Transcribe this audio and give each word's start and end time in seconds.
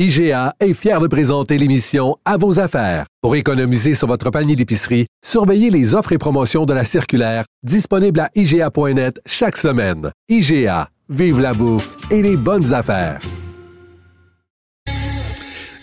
IGA 0.00 0.56
est 0.58 0.74
fier 0.74 1.00
de 1.00 1.06
présenter 1.06 1.56
l'émission 1.56 2.16
À 2.24 2.36
vos 2.36 2.58
affaires. 2.58 3.06
Pour 3.22 3.36
économiser 3.36 3.94
sur 3.94 4.08
votre 4.08 4.28
panier 4.30 4.56
d'épicerie, 4.56 5.06
surveillez 5.24 5.70
les 5.70 5.94
offres 5.94 6.10
et 6.10 6.18
promotions 6.18 6.64
de 6.66 6.74
la 6.74 6.84
circulaire 6.84 7.44
disponible 7.62 8.18
à 8.18 8.28
IGA.net 8.34 9.20
chaque 9.24 9.56
semaine. 9.56 10.10
IGA, 10.28 10.88
vive 11.08 11.38
la 11.38 11.54
bouffe 11.54 11.94
et 12.10 12.22
les 12.22 12.36
bonnes 12.36 12.74
affaires. 12.74 13.20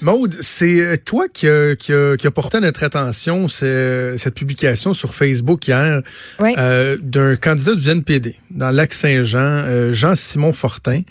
Maude, 0.01 0.35
c'est 0.41 0.81
euh, 0.81 0.97
toi 0.97 1.27
qui 1.31 1.47
a, 1.47 1.75
qui, 1.77 1.93
a, 1.93 2.17
qui 2.17 2.27
a 2.27 2.31
porté 2.31 2.57
à 2.57 2.59
notre 2.59 2.83
attention 2.83 3.47
cette 3.47 4.33
publication 4.33 4.93
sur 4.93 5.13
Facebook 5.13 5.65
hier 5.67 6.01
Oui. 6.41 6.53
euh, 6.57 6.97
d'un 6.99 7.35
candidat 7.37 7.75
du 7.75 7.87
NPD 7.87 8.35
dans 8.49 8.71
Lac-Saint-Jean, 8.71 9.39
euh, 9.39 9.91
Jean-Simon 9.93 10.51
Fortin, 10.53 11.03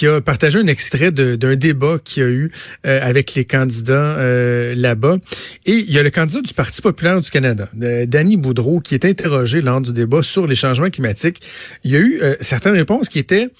qui 0.00 0.06
a 0.06 0.22
partagé 0.22 0.58
un 0.58 0.66
extrait 0.66 1.12
d'un 1.12 1.56
débat 1.56 1.98
qu'il 2.02 2.22
y 2.22 2.26
a 2.26 2.30
eu 2.30 2.50
euh, 2.86 3.00
avec 3.02 3.34
les 3.34 3.44
candidats 3.44 4.16
euh, 4.16 4.74
là-bas. 4.74 5.18
Et 5.66 5.74
il 5.74 5.90
y 5.90 5.98
a 5.98 6.02
le 6.02 6.08
candidat 6.08 6.40
du 6.40 6.54
Parti 6.54 6.80
populaire 6.80 7.20
du 7.20 7.28
Canada, 7.28 7.68
Danny 7.74 8.38
Boudreau, 8.38 8.80
qui 8.80 8.94
est 8.94 9.04
interrogé 9.04 9.60
lors 9.60 9.82
du 9.82 9.92
débat 9.92 10.22
sur 10.22 10.46
les 10.46 10.54
changements 10.54 10.88
climatiques. 10.88 11.42
Il 11.84 11.90
y 11.90 11.96
a 11.96 11.98
eu 11.98 12.18
euh, 12.22 12.34
certaines 12.40 12.76
réponses 12.76 13.10
qui 13.10 13.18
étaient 13.18 13.50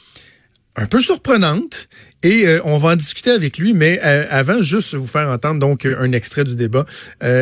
un 0.77 0.87
peu 0.87 1.03
surprenantes 1.03 1.91
et 2.23 2.49
euh, 2.49 2.61
on 2.65 2.79
va 2.79 2.93
en 2.93 2.97
discuter 2.97 3.33
avec 3.33 3.59
lui, 3.59 3.75
mais 3.75 4.01
euh, 4.03 4.25
avant, 4.31 4.63
juste 4.63 4.95
vous 4.95 5.07
faire 5.07 5.29
entendre 5.29 5.61
donc 5.61 5.85
un 5.85 6.13
extrait 6.13 6.45
du 6.45 6.57
débat. 6.57 6.87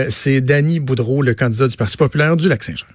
C'est 0.08 0.40
Danny 0.40 0.80
Boudreau, 0.80 1.22
le 1.22 1.36
candidat 1.36 1.68
du 1.68 1.76
Parti 1.76 1.96
populaire 1.96 2.36
du 2.36 2.48
Lac-Saint-Jean. 2.48 2.86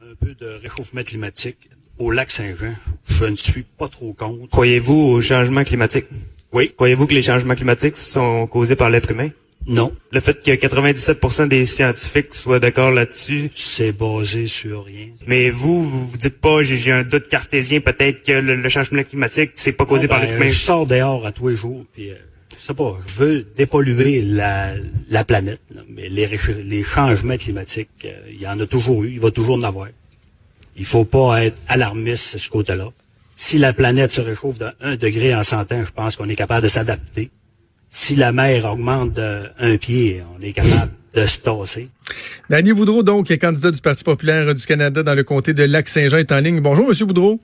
un 0.00 0.14
peu 0.14 0.34
de 0.34 0.46
réchauffement 0.62 1.02
climatique 1.02 1.68
au 1.98 2.10
lac 2.10 2.30
Saint-Jean. 2.30 2.74
Je 3.08 3.24
ne 3.26 3.36
suis 3.36 3.64
pas 3.78 3.88
trop 3.88 4.12
contre. 4.12 4.48
Croyez-vous 4.50 4.94
au 4.94 5.20
changement 5.22 5.64
climatique? 5.64 6.06
Oui, 6.52 6.72
Croyez-vous 6.76 7.06
que 7.06 7.14
les 7.14 7.22
changements 7.22 7.54
climatiques 7.54 7.96
sont 7.96 8.46
causés 8.46 8.76
par 8.76 8.90
l'être 8.90 9.10
humain? 9.10 9.30
non, 9.68 9.92
Le 10.10 10.18
fait 10.18 10.42
que 10.42 10.50
97% 10.50 11.46
des 11.46 11.64
scientifiques 11.64 12.34
soient 12.34 12.58
d'accord 12.58 12.90
là-dessus, 12.90 13.48
c'est 13.54 13.92
basé 13.96 14.48
sur 14.48 14.84
rien. 14.86 15.06
mais 15.28 15.50
vous, 15.50 15.84
vous 15.88 16.08
vous 16.08 16.16
dites 16.16 16.40
pas, 16.40 16.64
j'ai 16.64 16.90
un 16.90 17.04
doute 17.04 17.28
cartésien, 17.28 17.80
peut-être 17.80 18.24
que 18.24 18.32
le, 18.32 18.56
le 18.56 18.68
changement 18.68 19.04
climatique, 19.04 19.52
c'est 19.54 19.72
pas 19.76 19.86
causé 19.86 20.08
par 20.08 20.18
Ben, 20.18 20.26
l'être 20.26 20.36
humain. 20.36 20.48
je 20.48 20.58
sors 20.58 20.84
dehors 20.84 21.24
à 21.24 21.30
tous 21.30 21.46
les 21.46 21.54
jours, 21.56 21.84
puis 21.92 22.10
euh, 22.10 22.14
je 22.60 22.66
sais 22.66 22.74
pas, 22.74 22.98
je 23.06 23.14
veux 23.24 23.46
dépolluer 23.56 24.22
la, 24.22 24.72
la 25.08 25.24
planète, 25.24 25.60
là, 25.72 25.82
mais 25.88 26.08
les, 26.08 26.28
les 26.64 26.82
changements 26.82 27.36
climatiques, 27.36 27.88
euh, 28.04 28.10
il 28.32 28.42
y 28.42 28.48
en 28.48 28.58
a 28.58 28.66
toujours 28.66 29.04
eu, 29.04 29.12
il 29.12 29.20
va 29.20 29.30
toujours 29.30 29.54
en 29.58 29.62
avoir. 29.62 29.86
Il 30.76 30.84
faut 30.84 31.04
pas 31.04 31.44
être 31.44 31.60
alarmiste 31.68 32.34
de 32.34 32.38
ce 32.38 32.48
côté-là. 32.48 32.88
Si 33.34 33.58
la 33.58 33.72
planète 33.72 34.10
se 34.10 34.20
réchauffe 34.20 34.58
de 34.58 34.66
1 34.80 34.96
degré 34.96 35.34
en 35.34 35.42
100 35.42 35.72
ans, 35.72 35.82
je 35.84 35.92
pense 35.92 36.16
qu'on 36.16 36.28
est 36.28 36.36
capable 36.36 36.62
de 36.62 36.68
s'adapter. 36.68 37.30
Si 37.88 38.14
la 38.14 38.32
mer 38.32 38.64
augmente 38.64 39.12
de 39.14 39.42
un 39.58 39.76
pied, 39.76 40.22
on 40.38 40.42
est 40.42 40.52
capable 40.52 40.92
de 41.14 41.26
se 41.26 41.38
tasser. 41.40 41.88
Danny 42.48 42.72
Boudreau, 42.72 43.02
donc, 43.02 43.26
qui 43.26 43.34
est 43.34 43.38
candidat 43.38 43.70
du 43.70 43.80
Parti 43.80 44.04
populaire 44.04 44.54
du 44.54 44.64
Canada 44.64 45.02
dans 45.02 45.14
le 45.14 45.24
comté 45.24 45.52
de 45.52 45.64
Lac-Saint-Jean, 45.64 46.18
est 46.18 46.32
en 46.32 46.40
ligne. 46.40 46.60
Bonjour, 46.60 46.88
Monsieur 46.88 47.06
Boudreau. 47.06 47.40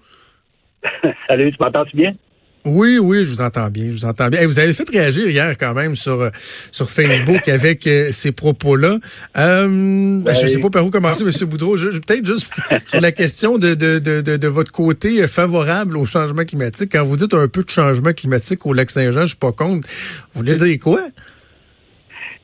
Salut, 1.29 1.53
tu 1.53 1.57
m'entends-tu 1.61 1.97
bien? 1.97 2.15
Oui, 2.65 2.99
oui, 2.99 3.25
je 3.25 3.31
vous 3.31 3.41
entends 3.41 3.71
bien, 3.71 3.85
je 3.85 3.91
vous 3.93 4.05
entends 4.05 4.29
bien. 4.29 4.41
Hey, 4.41 4.47
vous 4.47 4.59
avez 4.59 4.75
fait 4.75 4.89
réagir 4.91 5.29
hier 5.29 5.57
quand 5.57 5.73
même 5.75 5.97
sur 5.97 6.21
euh, 6.21 6.31
sur 6.71 6.91
Facebook 6.91 7.49
avec 7.49 7.87
euh, 7.87 8.09
ces 8.11 8.33
propos-là. 8.33 8.99
Euh, 9.37 10.21
ben, 10.21 10.35
Je 10.35 10.47
sais 10.49 10.59
pas 10.61 10.69
par 10.69 10.85
où 10.85 10.91
commencer, 10.91 11.25
Monsieur 11.25 11.47
Boudreau. 11.47 11.77
Peut-être 11.77 12.27
juste 12.27 12.51
sur 12.87 13.01
la 13.01 13.13
question 13.13 13.57
de, 13.59 13.75
de, 13.75 13.99
de, 13.99 14.21
de, 14.21 14.37
de 14.37 14.49
votre 14.49 14.73
côté 14.73 15.27
favorable 15.29 15.97
au 15.97 16.05
changement 16.05 16.45
climatique. 16.45 16.91
Quand 16.93 17.05
vous 17.05 17.17
dites 17.17 17.33
un 17.33 17.49
peu 17.49 17.63
de 17.63 17.71
changement 17.71 18.13
climatique 18.13 18.67
au 18.67 18.73
lac 18.73 18.91
Saint-Jean, 18.91 19.23
je 19.23 19.27
suis 19.29 19.37
pas 19.37 19.53
contre. 19.53 19.89
Vous 20.35 20.41
voulez 20.41 20.57
dire 20.57 20.79
quoi? 20.79 21.01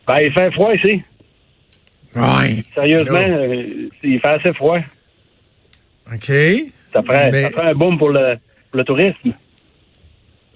Ben, 0.07 0.21
il 0.21 0.33
fait 0.33 0.51
froid 0.53 0.73
ici. 0.75 1.03
Ouais. 2.17 2.63
Sérieusement, 2.75 3.19
euh, 3.19 3.89
il 4.03 4.21
fait 4.21 4.29
assez 4.29 4.53
froid. 4.55 4.79
OK. 6.13 6.27
Ça 6.93 7.03
Mais- 7.33 7.51
ça 7.51 7.67
un 7.69 7.75
boom 7.75 7.99
pour 7.99 8.11
le, 8.11 8.37
pour 8.71 8.79
le 8.79 8.85
tourisme. 8.85 9.33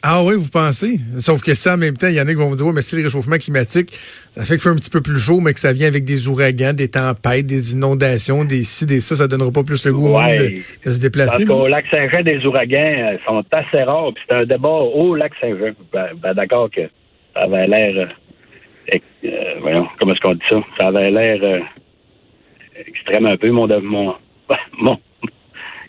Ah 0.03 0.23
oui, 0.23 0.35
vous 0.37 0.49
pensez? 0.49 1.01
Sauf 1.19 1.43
que 1.43 1.55
ça, 1.55 1.75
en 1.75 1.77
même 1.77 1.97
temps, 1.97 2.07
il 2.07 2.15
y 2.15 2.21
en 2.21 2.25
a 2.25 2.29
qui 2.29 2.35
vont 2.35 2.47
vous 2.49 2.55
dire, 2.55 2.67
ouais, 2.67 2.73
mais 2.73 2.83
c'est 2.83 2.97
le 2.97 3.03
réchauffement 3.03 3.37
climatique, 3.37 3.91
ça 4.31 4.43
fait 4.43 4.55
qu'il 4.55 4.61
fait 4.61 4.69
un 4.69 4.77
petit 4.77 4.91
peu 4.91 5.01
plus 5.01 5.19
chaud, 5.19 5.41
mais 5.41 5.53
que 5.53 5.59
ça 5.61 5.73
vient 5.73 5.89
avec 5.89 6.05
des 6.05 6.29
ouragans, 6.29 6.73
des 6.73 6.89
tempêtes, 6.89 7.47
des 7.47 7.73
inondations, 7.73 8.45
des 8.45 8.63
ci, 8.63 8.87
des 8.87 9.01
ça, 9.01 9.17
ça 9.17 9.27
donnera 9.27 9.51
pas 9.51 9.65
plus 9.65 9.85
le 9.85 9.93
goût 9.93 10.09
Ouais. 10.17 10.37
de, 10.37 10.49
de 10.51 10.57
se 10.57 10.81
Parce 10.85 10.99
déplacer. 11.01 11.45
non? 11.45 11.59
qu'au 11.59 11.67
lac 11.69 11.85
Saint-Jean, 11.93 12.23
des 12.23 12.45
ouragans 12.47 12.79
euh, 13.13 13.17
sont 13.27 13.43
assez 13.51 13.83
rares. 13.83 14.13
Puis 14.15 14.23
c'est 14.29 14.35
un 14.37 14.45
débat 14.45 14.69
au 14.69 15.15
lac 15.17 15.33
Saint-Jean. 15.41 15.73
Ben, 15.93 16.07
ben, 16.23 16.33
d'accord 16.35 16.71
que 16.71 16.83
ça 17.35 17.43
avait 17.43 17.67
l'air... 17.67 17.95
euh, 18.95 18.99
euh, 19.25 19.31
voyons, 19.61 19.87
comment 19.99 20.13
est-ce 20.13 20.21
qu'on 20.21 20.35
dit 20.35 20.41
ça? 20.49 20.57
Ça 20.79 20.89
avait 20.89 21.11
l'air 21.11 21.39
euh, 21.43 21.61
extrême 22.87 23.27
un 23.27 23.37
peu, 23.37 23.51
mon... 23.51 23.67
mon, 23.83 24.15
mon 24.81 24.99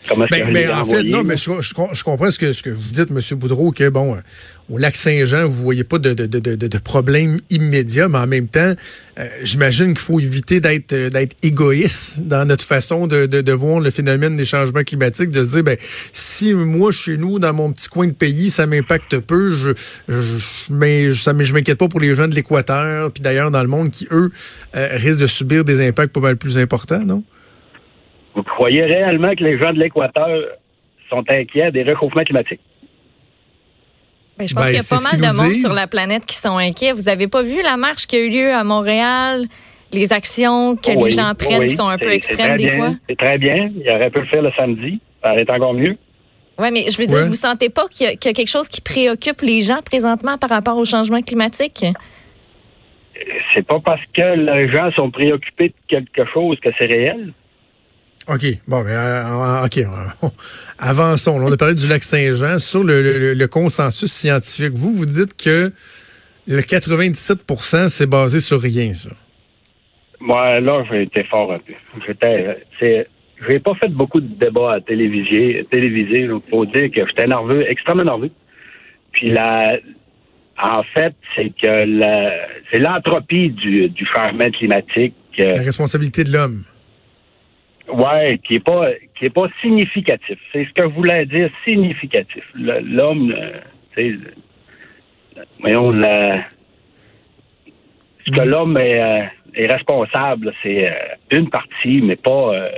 comment 0.08 0.26
Ben, 0.30 0.52
ben, 0.52 0.70
en 0.70 0.84
fait, 0.84 1.02
non, 1.02 1.24
mais 1.24 1.36
je, 1.36 1.50
je, 1.60 1.74
je 1.92 2.04
comprends 2.04 2.30
ce 2.30 2.38
que, 2.38 2.52
ce 2.52 2.62
que 2.62 2.70
vous 2.70 2.90
dites, 2.90 3.10
M. 3.10 3.38
Boudreau, 3.38 3.72
que 3.72 3.88
bon, 3.88 4.14
euh, 4.14 4.20
au 4.70 4.78
lac 4.78 4.94
Saint-Jean, 4.94 5.48
vous 5.48 5.62
voyez 5.62 5.84
pas 5.84 5.98
de, 5.98 6.14
de, 6.14 6.26
de, 6.26 6.38
de, 6.38 6.66
de 6.66 6.78
problème 6.78 7.38
immédiat, 7.50 8.08
mais 8.08 8.18
en 8.18 8.26
même 8.26 8.46
temps, 8.46 8.74
euh, 9.18 9.28
j'imagine 9.42 9.88
qu'il 9.88 9.98
faut 9.98 10.20
éviter 10.20 10.60
d'être 10.60 10.92
euh, 10.92 11.10
d'être 11.10 11.36
égoïste 11.42 12.20
dans 12.20 12.46
notre 12.46 12.64
façon 12.64 13.06
de, 13.06 13.26
de, 13.26 13.40
de 13.40 13.52
voir 13.52 13.80
le 13.80 13.90
phénomène 13.90 14.36
des 14.36 14.44
changements 14.44 14.84
climatiques, 14.84 15.30
de 15.30 15.44
se 15.44 15.50
dire, 15.50 15.64
ben, 15.64 15.76
si 16.12 16.54
moi, 16.54 16.92
chez 16.92 17.16
nous, 17.16 17.38
dans 17.38 17.52
mon 17.52 17.72
petit 17.72 17.88
coin 17.88 18.06
de 18.06 18.12
pays, 18.12 18.50
ça 18.50 18.66
m'impacte 18.66 19.18
peu, 19.18 19.50
je, 19.50 19.72
je, 20.08 20.38
mais 20.70 21.12
ça, 21.14 21.32
mais 21.32 21.44
je 21.44 21.52
m'inquiète 21.52 21.78
pas 21.78 21.88
pour 21.88 22.00
les 22.00 22.14
gens 22.14 22.28
de 22.28 22.34
l'Équateur, 22.34 23.10
puis 23.10 23.22
d'ailleurs 23.22 23.50
dans 23.50 23.62
le 23.62 23.68
monde 23.68 23.90
qui, 23.90 24.06
eux, 24.12 24.30
euh, 24.76 24.88
risquent 24.92 25.20
de 25.20 25.26
subir 25.26 25.64
des 25.64 25.86
impacts 25.86 26.12
pas 26.12 26.20
mal 26.20 26.36
plus 26.36 26.58
importants, 26.58 27.04
non? 27.04 27.24
Vous 28.40 28.54
croyez 28.54 28.82
réellement 28.84 29.34
que 29.34 29.44
les 29.44 29.58
gens 29.58 29.72
de 29.72 29.78
l'Équateur 29.78 30.40
sont 31.10 31.22
inquiets 31.28 31.70
des 31.72 31.82
réchauffements 31.82 32.22
climatiques? 32.22 32.60
Ben, 34.38 34.48
je 34.48 34.54
pense 34.54 34.64
Ben, 34.64 34.70
qu'il 34.70 34.76
y 34.82 34.84
a 34.86 34.96
pas 34.96 35.02
mal 35.02 35.20
de 35.20 35.36
monde 35.36 35.52
disent. 35.52 35.62
sur 35.66 35.74
la 35.74 35.86
planète 35.86 36.24
qui 36.24 36.36
sont 36.36 36.56
inquiets. 36.56 36.92
Vous 36.92 37.08
avez 37.10 37.28
pas 37.28 37.42
vu 37.42 37.60
la 37.62 37.76
marche 37.76 38.06
qui 38.06 38.16
a 38.16 38.20
eu 38.20 38.30
lieu 38.30 38.52
à 38.54 38.64
Montréal? 38.64 39.44
Les 39.92 40.12
actions 40.14 40.76
que 40.76 40.92
Oui, 40.92 41.04
les 41.04 41.10
gens 41.10 41.34
prennent 41.36 41.60
oui, 41.60 41.66
qui 41.66 41.74
sont 41.74 41.88
un 41.88 41.98
peu 41.98 42.10
extrêmes 42.12 42.56
des 42.56 42.66
bien, 42.66 42.76
fois? 42.76 42.90
C'est 43.08 43.18
très 43.18 43.36
bien. 43.38 43.70
Il 43.76 43.90
aurait 43.90 44.08
pu 44.10 44.20
le 44.20 44.26
faire 44.26 44.40
le 44.42 44.52
samedi. 44.56 45.00
Ça 45.22 45.32
aurait 45.32 45.42
été 45.42 45.52
encore 45.52 45.74
mieux. 45.74 45.96
Oui, 46.58 46.68
mais 46.72 46.84
je 46.90 46.96
veux 46.96 47.06
dire, 47.06 47.18
Ouais. 47.18 47.26
vous 47.28 47.34
sentez 47.34 47.68
pas 47.68 47.88
qu'il 47.88 48.06
y, 48.06 48.10
y 48.10 48.12
a 48.28 48.32
quelque 48.32 48.46
chose 48.48 48.68
qui 48.68 48.80
préoccupe 48.80 49.42
les 49.42 49.60
gens 49.60 49.82
présentement 49.84 50.38
par 50.38 50.48
rapport 50.48 50.78
au 50.78 50.84
changement 50.86 51.20
climatique? 51.20 51.84
C'est 53.54 53.66
pas 53.66 53.80
parce 53.84 54.00
que 54.14 54.22
les 54.36 54.68
gens 54.68 54.90
sont 54.92 55.10
préoccupés 55.10 55.68
de 55.68 55.74
quelque 55.88 56.24
chose 56.32 56.58
que 56.60 56.70
c'est 56.78 56.86
réel. 56.86 57.32
OK. 58.28 58.44
Bon, 58.68 58.82
ben, 58.82 58.90
euh, 58.90 59.64
OK. 59.64 59.78
Avançons. 60.78 61.40
On 61.42 61.52
a 61.52 61.56
parlé 61.56 61.74
du 61.74 61.86
lac 61.88 62.02
Saint-Jean. 62.02 62.58
Sur 62.58 62.84
le, 62.84 63.02
le- 63.02 63.34
le 63.34 63.46
consensus 63.48 64.12
scientifique, 64.12 64.72
vous, 64.74 64.92
vous 64.92 65.06
dites 65.06 65.36
que 65.42 65.72
le 66.46 66.60
97% 66.60 67.88
c'est 67.88 68.06
basé 68.08 68.40
sur 68.40 68.60
rien, 68.60 68.94
ça. 68.94 69.10
Moi, 70.20 70.60
là, 70.60 70.84
j'ai 70.90 71.02
été 71.02 71.24
fort 71.24 71.52
un 71.52 71.58
peu. 71.60 71.72
J'étais, 72.06 72.58
j'ai 73.48 73.58
pas 73.58 73.74
fait 73.76 73.88
beaucoup 73.88 74.20
de 74.20 74.26
débats 74.34 74.74
à 74.74 74.80
télévisé. 74.80 75.64
Il 75.72 76.40
faut 76.50 76.66
dire 76.66 76.90
que 76.94 77.06
j'étais 77.08 77.26
nerveux, 77.26 77.64
extrêmement 77.70 78.04
nerveux. 78.04 78.30
Puis 79.12 79.30
la, 79.30 79.78
en 80.62 80.82
fait, 80.94 81.14
c'est 81.34 81.50
que 81.60 81.86
la, 81.98 82.32
c'est 82.70 82.80
l'entropie 82.80 83.48
du, 83.50 83.88
du 83.88 84.06
changement 84.14 84.50
climatique. 84.50 85.14
euh, 85.40 85.54
La 85.56 85.62
responsabilité 85.62 86.22
de 86.24 86.32
l'homme. 86.32 86.64
Ouais, 87.94 88.38
qui 88.46 88.54
est 88.56 88.64
pas 88.64 88.88
qui 89.18 89.26
est 89.26 89.30
pas 89.30 89.48
significatif. 89.60 90.38
C'est 90.52 90.64
ce 90.64 90.70
que 90.72 90.88
je 90.88 90.94
voulais 90.94 91.26
dire, 91.26 91.50
significatif. 91.64 92.44
L'homme, 92.54 93.32
euh, 93.36 93.50
sais, 93.94 94.08
le- 94.08 94.34
voyons, 95.60 95.90
la- 95.90 96.44
ce 98.26 98.32
que 98.32 98.40
l'homme 98.40 98.76
est, 98.76 99.00
euh, 99.02 99.24
est 99.54 99.66
responsable, 99.66 100.52
c'est 100.62 100.88
euh, 100.88 100.92
une 101.32 101.48
partie, 101.50 102.00
mais 102.02 102.16
pas 102.16 102.54
euh, 102.54 102.68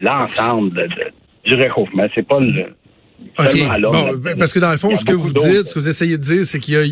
l'ensemble 0.00 0.72
de- 0.74 0.86
de- 0.86 1.12
du 1.44 1.54
réchauffement. 1.54 2.06
C'est 2.14 2.26
pas 2.26 2.40
le 2.40 2.64
l'homme. 3.78 3.92
Bon, 3.92 4.12
ben, 4.16 4.36
parce 4.38 4.52
que 4.52 4.60
dans 4.60 4.70
le 4.70 4.76
fond, 4.76 4.96
ce 4.96 5.04
que 5.04 5.12
vous 5.12 5.32
dites, 5.32 5.66
ce 5.66 5.74
que 5.74 5.78
vous 5.80 5.88
essayez 5.88 6.16
de 6.16 6.22
dire, 6.22 6.44
c'est 6.44 6.60
qu'il 6.60 6.74
y 6.74 6.76
a 6.76 6.84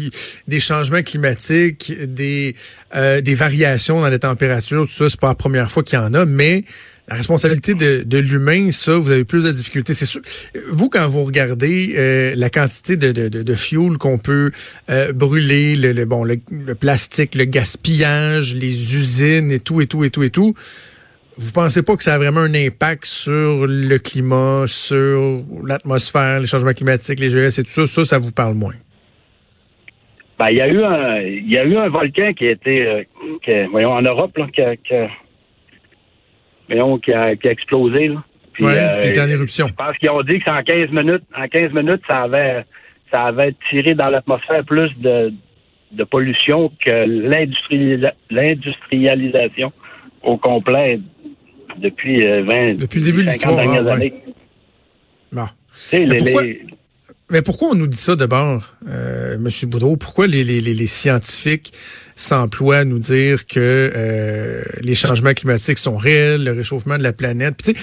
des 0.49 0.59
changements 0.61 1.03
climatiques, 1.03 1.93
des, 2.07 2.55
euh, 2.97 3.21
des 3.21 3.35
variations 3.37 4.01
dans 4.01 4.09
les 4.09 4.19
températures, 4.19 4.83
tout 4.83 4.89
ça, 4.93 5.09
c'est 5.09 5.21
pas 5.21 5.29
la 5.29 5.35
première 5.37 5.71
fois 5.71 5.85
qu'il 5.85 5.99
y 5.99 6.03
en 6.03 6.13
a, 6.15 6.27
mais 6.27 6.63
la 7.09 7.15
responsabilité 7.15 7.75
de, 7.75 8.03
de 8.05 8.19
l'humain, 8.19 8.71
ça, 8.73 8.97
vous 8.97 9.13
avez 9.13 9.25
plus 9.25 9.45
de 9.45 9.53
difficultés. 9.53 9.95
C'est 9.95 10.07
sûr. 10.07 10.21
Vous, 10.71 10.89
quand 10.89 11.07
vous 11.07 11.23
regardez 11.25 11.95
euh, 11.97 12.33
la 12.37 12.51
quantité 12.51 12.97
de, 12.97 13.13
de, 13.13 13.29
de, 13.29 13.43
de 13.43 13.55
fuel 13.55 13.97
qu'on 13.99 14.19
peut 14.19 14.51
euh, 14.91 15.13
brûler, 15.13 15.77
le, 15.77 15.93
le- 15.93 16.05
bon, 16.05 16.25
le, 16.25 16.37
le 16.51 16.75
plastique, 16.75 17.37
le 17.37 17.45
gaspillage, 17.45 18.55
les 18.55 18.97
usines 18.97 19.53
et 19.53 19.61
tout, 19.61 19.81
et 19.81 19.87
tout, 19.87 20.03
et 20.03 20.11
tout, 20.11 20.25
et 20.25 20.31
tout, 20.31 20.55
vous 21.37 21.53
pensez 21.53 21.83
pas 21.83 21.97
que 21.97 22.03
ça 22.03 22.15
a 22.15 22.19
vraiment 22.19 22.41
un 22.41 22.55
impact 22.55 23.05
sur 23.05 23.67
le 23.69 23.99
climat, 23.99 24.65
sur 24.67 25.45
l'atmosphère, 25.65 26.41
les 26.41 26.47
changements 26.47 26.73
climatiques, 26.73 27.21
les 27.21 27.31
GES 27.31 27.61
et 27.61 27.63
tout 27.63 27.71
ça? 27.71 27.87
Ça, 27.87 28.05
ça 28.05 28.19
vous 28.19 28.33
parle 28.33 28.55
moins. 28.55 28.75
Ben, 30.39 30.49
il 30.51 30.57
y 30.57 30.61
a 30.61 30.69
eu 30.69 30.83
un, 30.83 31.21
il 31.21 31.53
y 31.53 31.57
a 31.57 31.65
eu 31.65 31.77
un 31.77 31.89
volcan 31.89 32.33
qui 32.35 32.47
a 32.49 32.51
été, 32.51 32.87
euh, 32.87 33.67
voyons, 33.71 33.93
en 33.93 34.03
Europe, 34.03 34.37
là, 34.37 34.47
qui 34.47 34.63
qui 34.87 34.95
voyons, 36.69 36.99
qui 36.99 37.13
a, 37.13 37.37
qui 37.37 37.49
a 37.49 37.51
explosé, 37.53 38.09
là. 38.09 38.23
Puis, 38.53 38.65
Ouais, 38.65 38.73
euh, 38.79 38.97
qui 38.99 39.09
était 39.09 39.21
en 39.21 39.29
éruption. 39.29 39.67
Je 39.69 39.75
pense 39.75 39.97
qu'ils 39.99 40.09
ont 40.11 40.23
dit 40.23 40.39
que 40.39 40.45
c'est 40.47 40.51
en 40.53 40.63
15 40.63 40.91
minutes, 40.91 41.23
en 41.37 41.47
15 41.47 41.73
minutes, 41.73 42.01
ça 42.09 42.23
avait, 42.23 42.65
ça 43.13 43.25
avait 43.25 43.55
tiré 43.71 43.95
dans 43.95 44.09
l'atmosphère 44.09 44.65
plus 44.65 44.91
de, 44.99 45.31
de 45.93 46.05
pollution 46.05 46.73
que 46.85 47.05
l'industri- 47.07 48.01
l'industrialisation 48.31 49.73
au 50.23 50.37
complet 50.39 51.01
depuis 51.79 52.27
euh, 52.27 52.43
20, 52.45 52.75
Depuis 52.81 53.01
le 53.01 53.05
début 53.07 53.25
de 53.25 53.29
50 53.31 53.59
l'histoire, 53.61 53.85
ouais. 53.85 53.93
années. 53.93 54.15
Bon. 55.33 55.47
Les- 55.93 56.05
les- 56.07 56.67
Mais 57.31 57.43
pourquoi 57.43 57.71
on 57.71 57.75
nous 57.75 57.89
dit 57.89 57.97
ça 57.97 58.15
d'abord, 58.15 58.75
euh, 58.89 59.35
M. 59.35 59.49
Boudreau? 59.69 59.97
Pourquoi 59.97 60.29
les, 60.29 60.45
les, 60.45 60.61
les, 60.61 60.87
scientifiques 60.87 61.73
s'emploient 62.15 62.79
à 62.79 62.85
nous 62.85 63.01
dire 63.01 63.47
que 63.47 63.59
euh, 63.95 64.63
les 64.81 64.95
changements 64.95 65.35
climatiques 65.35 65.79
sont 65.79 65.97
réels, 65.97 66.45
le 66.45 66.53
réchauffement 66.53 66.99
de 66.99 67.03
la 67.03 67.13
planète? 67.13 67.57
Puis, 67.57 67.75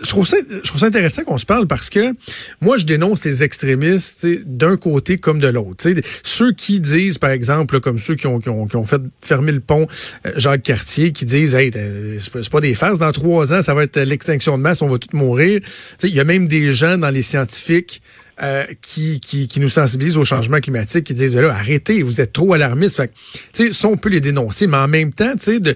je 0.00 0.08
trouve 0.08 0.26
ça, 0.26 0.36
je 0.48 0.60
trouve 0.60 0.80
ça 0.80 0.86
intéressant 0.86 1.24
qu'on 1.24 1.38
se 1.38 1.46
parle 1.46 1.66
parce 1.66 1.90
que 1.90 2.14
moi, 2.60 2.76
je 2.76 2.84
dénonce 2.84 3.24
les 3.24 3.42
extrémistes 3.42 4.26
d'un 4.46 4.76
côté 4.76 5.18
comme 5.18 5.38
de 5.38 5.48
l'autre. 5.48 5.88
Ceux 6.22 6.52
qui 6.52 6.80
disent, 6.80 7.18
par 7.18 7.30
exemple, 7.30 7.80
comme 7.80 7.98
ceux 7.98 8.14
qui 8.14 8.26
ont, 8.26 8.38
qui 8.38 8.48
ont, 8.48 8.66
qui 8.66 8.76
ont 8.76 8.86
fait 8.86 9.02
fermer 9.20 9.52
le 9.52 9.60
pont 9.60 9.86
euh, 10.26 10.32
Jacques 10.36 10.62
Cartier, 10.62 11.12
qui 11.12 11.24
disent, 11.24 11.54
hey, 11.54 11.70
c'est 12.18 12.50
pas, 12.50 12.60
des 12.60 12.74
farces, 12.74 12.98
dans 12.98 13.12
trois 13.12 13.52
ans, 13.52 13.62
ça 13.62 13.74
va 13.74 13.84
être 13.84 13.98
l'extinction 14.00 14.56
de 14.56 14.62
masse, 14.62 14.82
on 14.82 14.88
va 14.88 14.98
tous 14.98 15.16
mourir. 15.16 15.60
Il 16.02 16.14
y 16.14 16.20
a 16.20 16.24
même 16.24 16.48
des 16.48 16.72
gens 16.72 16.98
dans 16.98 17.10
les 17.10 17.22
scientifiques 17.22 18.02
euh, 18.42 18.64
qui, 18.80 19.20
qui, 19.20 19.48
qui 19.48 19.60
nous 19.60 19.68
sensibilisent 19.68 20.18
au 20.18 20.24
changement 20.24 20.58
climatique, 20.60 21.04
qui 21.04 21.14
disent, 21.14 21.34
Ben 21.34 21.42
là, 21.42 21.50
arrêtez, 21.50 22.02
vous 22.02 22.20
êtes 22.20 22.32
trop 22.32 22.52
alarmistes. 22.54 22.96
Fait 22.96 23.08
que, 23.08 23.72
ça, 23.72 23.88
on 23.88 23.96
peut 23.96 24.08
les 24.08 24.20
dénoncer, 24.20 24.66
mais 24.66 24.76
en 24.76 24.88
même 24.88 25.12
temps, 25.12 25.34
de 25.34 25.74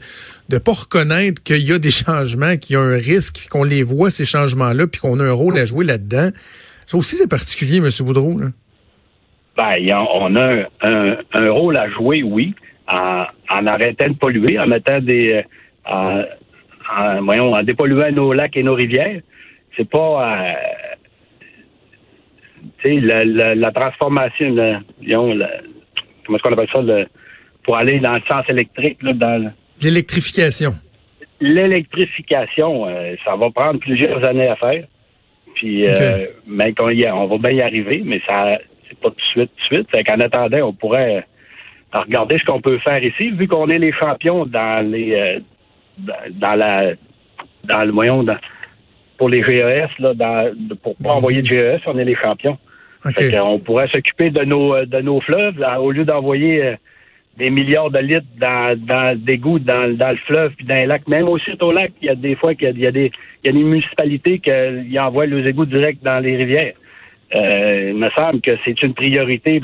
ne 0.51 0.59
pas 0.59 0.73
reconnaître 0.73 1.43
qu'il 1.43 1.59
y 1.69 1.73
a 1.73 1.79
des 1.79 1.91
changements, 1.91 2.57
qu'il 2.57 2.75
y 2.75 2.77
a 2.77 2.81
un 2.81 2.97
risque, 2.97 3.49
qu'on 3.51 3.65
les 3.65 3.83
voit, 3.83 4.11
ces 4.11 4.25
changements-là, 4.25 4.87
puis 4.87 5.01
qu'on 5.01 5.19
a 5.21 5.25
un 5.25 5.33
rôle 5.33 5.59
à 5.59 5.65
jouer 5.67 5.85
là-dedans. 5.85 6.31
Ça 6.87 6.97
aussi, 6.97 7.17
c'est 7.17 7.29
particulier, 7.29 7.79
M. 7.79 7.89
Boudreau. 8.01 8.39
Là. 8.39 8.47
Ben, 9.57 9.75
on 10.15 10.35
a 10.37 10.47
un, 10.47 10.65
un- 10.83 11.17
un 11.35 11.51
rôle 11.51 11.77
à 11.77 11.89
jouer, 11.91 12.23
oui, 12.23 12.55
en, 12.89 13.25
en 13.51 13.67
arrêtant 13.67 14.09
de 14.09 14.15
polluer, 14.15 14.59
en 14.59 14.67
mettant 14.67 15.01
des. 15.01 15.33
euh, 15.33 15.43
en, 15.91 16.23
en- 16.97 17.23
voyons, 17.25 17.53
en 17.55 17.63
dépolluant 17.63 18.11
nos 18.13 18.33
lacs 18.33 18.57
et 18.57 18.63
nos 18.63 18.75
rivières. 18.75 19.21
C'est 19.77 19.89
pas. 19.89 19.99
euh, 20.49 20.53
la, 22.91 23.25
la, 23.25 23.55
la 23.55 23.71
transformation, 23.73 24.55
la- 24.55 24.81
comment 25.05 26.39
est-ce 26.39 26.43
qu'on 26.43 26.53
appelle 26.53 26.69
ça, 26.73 26.81
le- 26.83 27.07
pour 27.65 27.77
aller 27.77 28.01
dans 28.01 28.13
le 28.13 28.21
sens 28.31 28.45
électrique, 28.49 28.99
là, 29.03 29.13
dans 29.13 29.43
le- 29.45 29.51
L'électrification. 29.83 30.75
l'électrification, 31.41 32.87
euh, 32.87 33.15
ça 33.25 33.37
va 33.37 33.51
prendre 33.51 33.81
plusieurs 33.81 34.25
années 34.29 34.49
à 34.49 34.57
faire. 34.57 34.85
Puis, 35.55 35.87
euh, 35.87 36.27
mais 36.47 36.73
qu'on 36.73 36.91
y 36.91 37.07
on 37.11 37.27
va 37.27 37.39
bien 37.39 37.51
y 37.51 37.63
arriver, 37.63 38.03
mais 38.05 38.21
ça, 38.27 38.59
c'est 38.89 38.99
pas 38.99 39.11
tout 39.11 39.17
de 39.17 39.21
suite, 39.33 39.51
tout 39.57 39.71
de 39.71 39.77
suite. 39.77 39.91
Fait 39.91 40.03
qu'en 40.03 40.19
attendant, 40.21 40.69
on 40.69 40.73
pourrait 40.73 41.17
euh, 41.95 41.99
regarder 42.01 42.39
ce 42.39 42.45
qu'on 42.45 42.61
peut 42.61 42.79
faire 42.79 43.03
ici, 43.05 43.31
vu 43.31 43.47
qu'on 43.49 43.69
est 43.69 43.79
les 43.79 43.93
champions 43.93 44.47
dans 44.47 44.85
les, 44.91 45.15
euh, 45.15 45.41
dans, 46.31 46.55
la, 46.55 46.93
dans 47.65 47.85
le 47.85 47.93
moyen, 47.93 48.23
dans- 48.23 48.39
pour 49.19 49.29
les 49.29 49.43
GES, 49.43 49.89
là, 49.99 50.15
dans, 50.15 50.53
pour 50.83 50.97
pas 50.97 51.11
envoyer 51.11 51.43
de. 51.43 51.47
GES, 51.47 51.81
on 51.87 51.99
est 51.99 52.05
les 52.05 52.17
champions. 52.17 52.59
Fait 53.11 53.33
qu'on 53.33 53.59
pourrait 53.59 53.89
s'occuper 53.89 54.31
de 54.31 54.45
nos 54.45 54.75
euh, 54.75 54.87
de 54.87 55.01
nos 55.01 55.21
fleuves 55.21 55.65
au 55.81 55.91
lieu 55.91 56.05
d'envoyer 56.05 56.65
euh, 56.65 56.77
des 57.37 57.51
milliards 57.51 57.91
de 57.91 57.99
litres 57.99 58.27
dans, 58.39 58.79
dans 58.79 59.19
d'égout 59.19 59.59
dans, 59.59 59.87
le 59.87 60.17
fleuve 60.27 60.53
puis 60.55 60.67
dans 60.67 60.75
les 60.75 60.87
lacs. 60.87 61.09
Même 61.09 61.29
aussi 61.29 61.51
au 61.61 61.73
lac, 61.73 61.93
il 62.01 62.07
y 62.07 62.11
a 62.11 62.15
des 62.15 62.37
fois 62.37 62.55
qu'il 62.55 62.79
y 62.79 62.87
a, 62.87 62.93
des 62.93 63.11
y 63.45 63.49
a 63.49 63.53
des 63.53 63.65
municipalités 63.65 64.39
qui 64.39 64.99
envoient 64.99 65.27
les 65.27 65.49
égouts 65.49 65.67
direct 65.67 66.03
dans 66.05 66.21
les 66.21 66.37
rivières. 66.37 66.75
Euh, 67.35 67.91
il 67.91 67.97
me 67.97 68.11
semble 68.11 68.41
que 68.43 68.53
c'est 68.65 68.81
une 68.83 68.95
priorité 68.95 69.61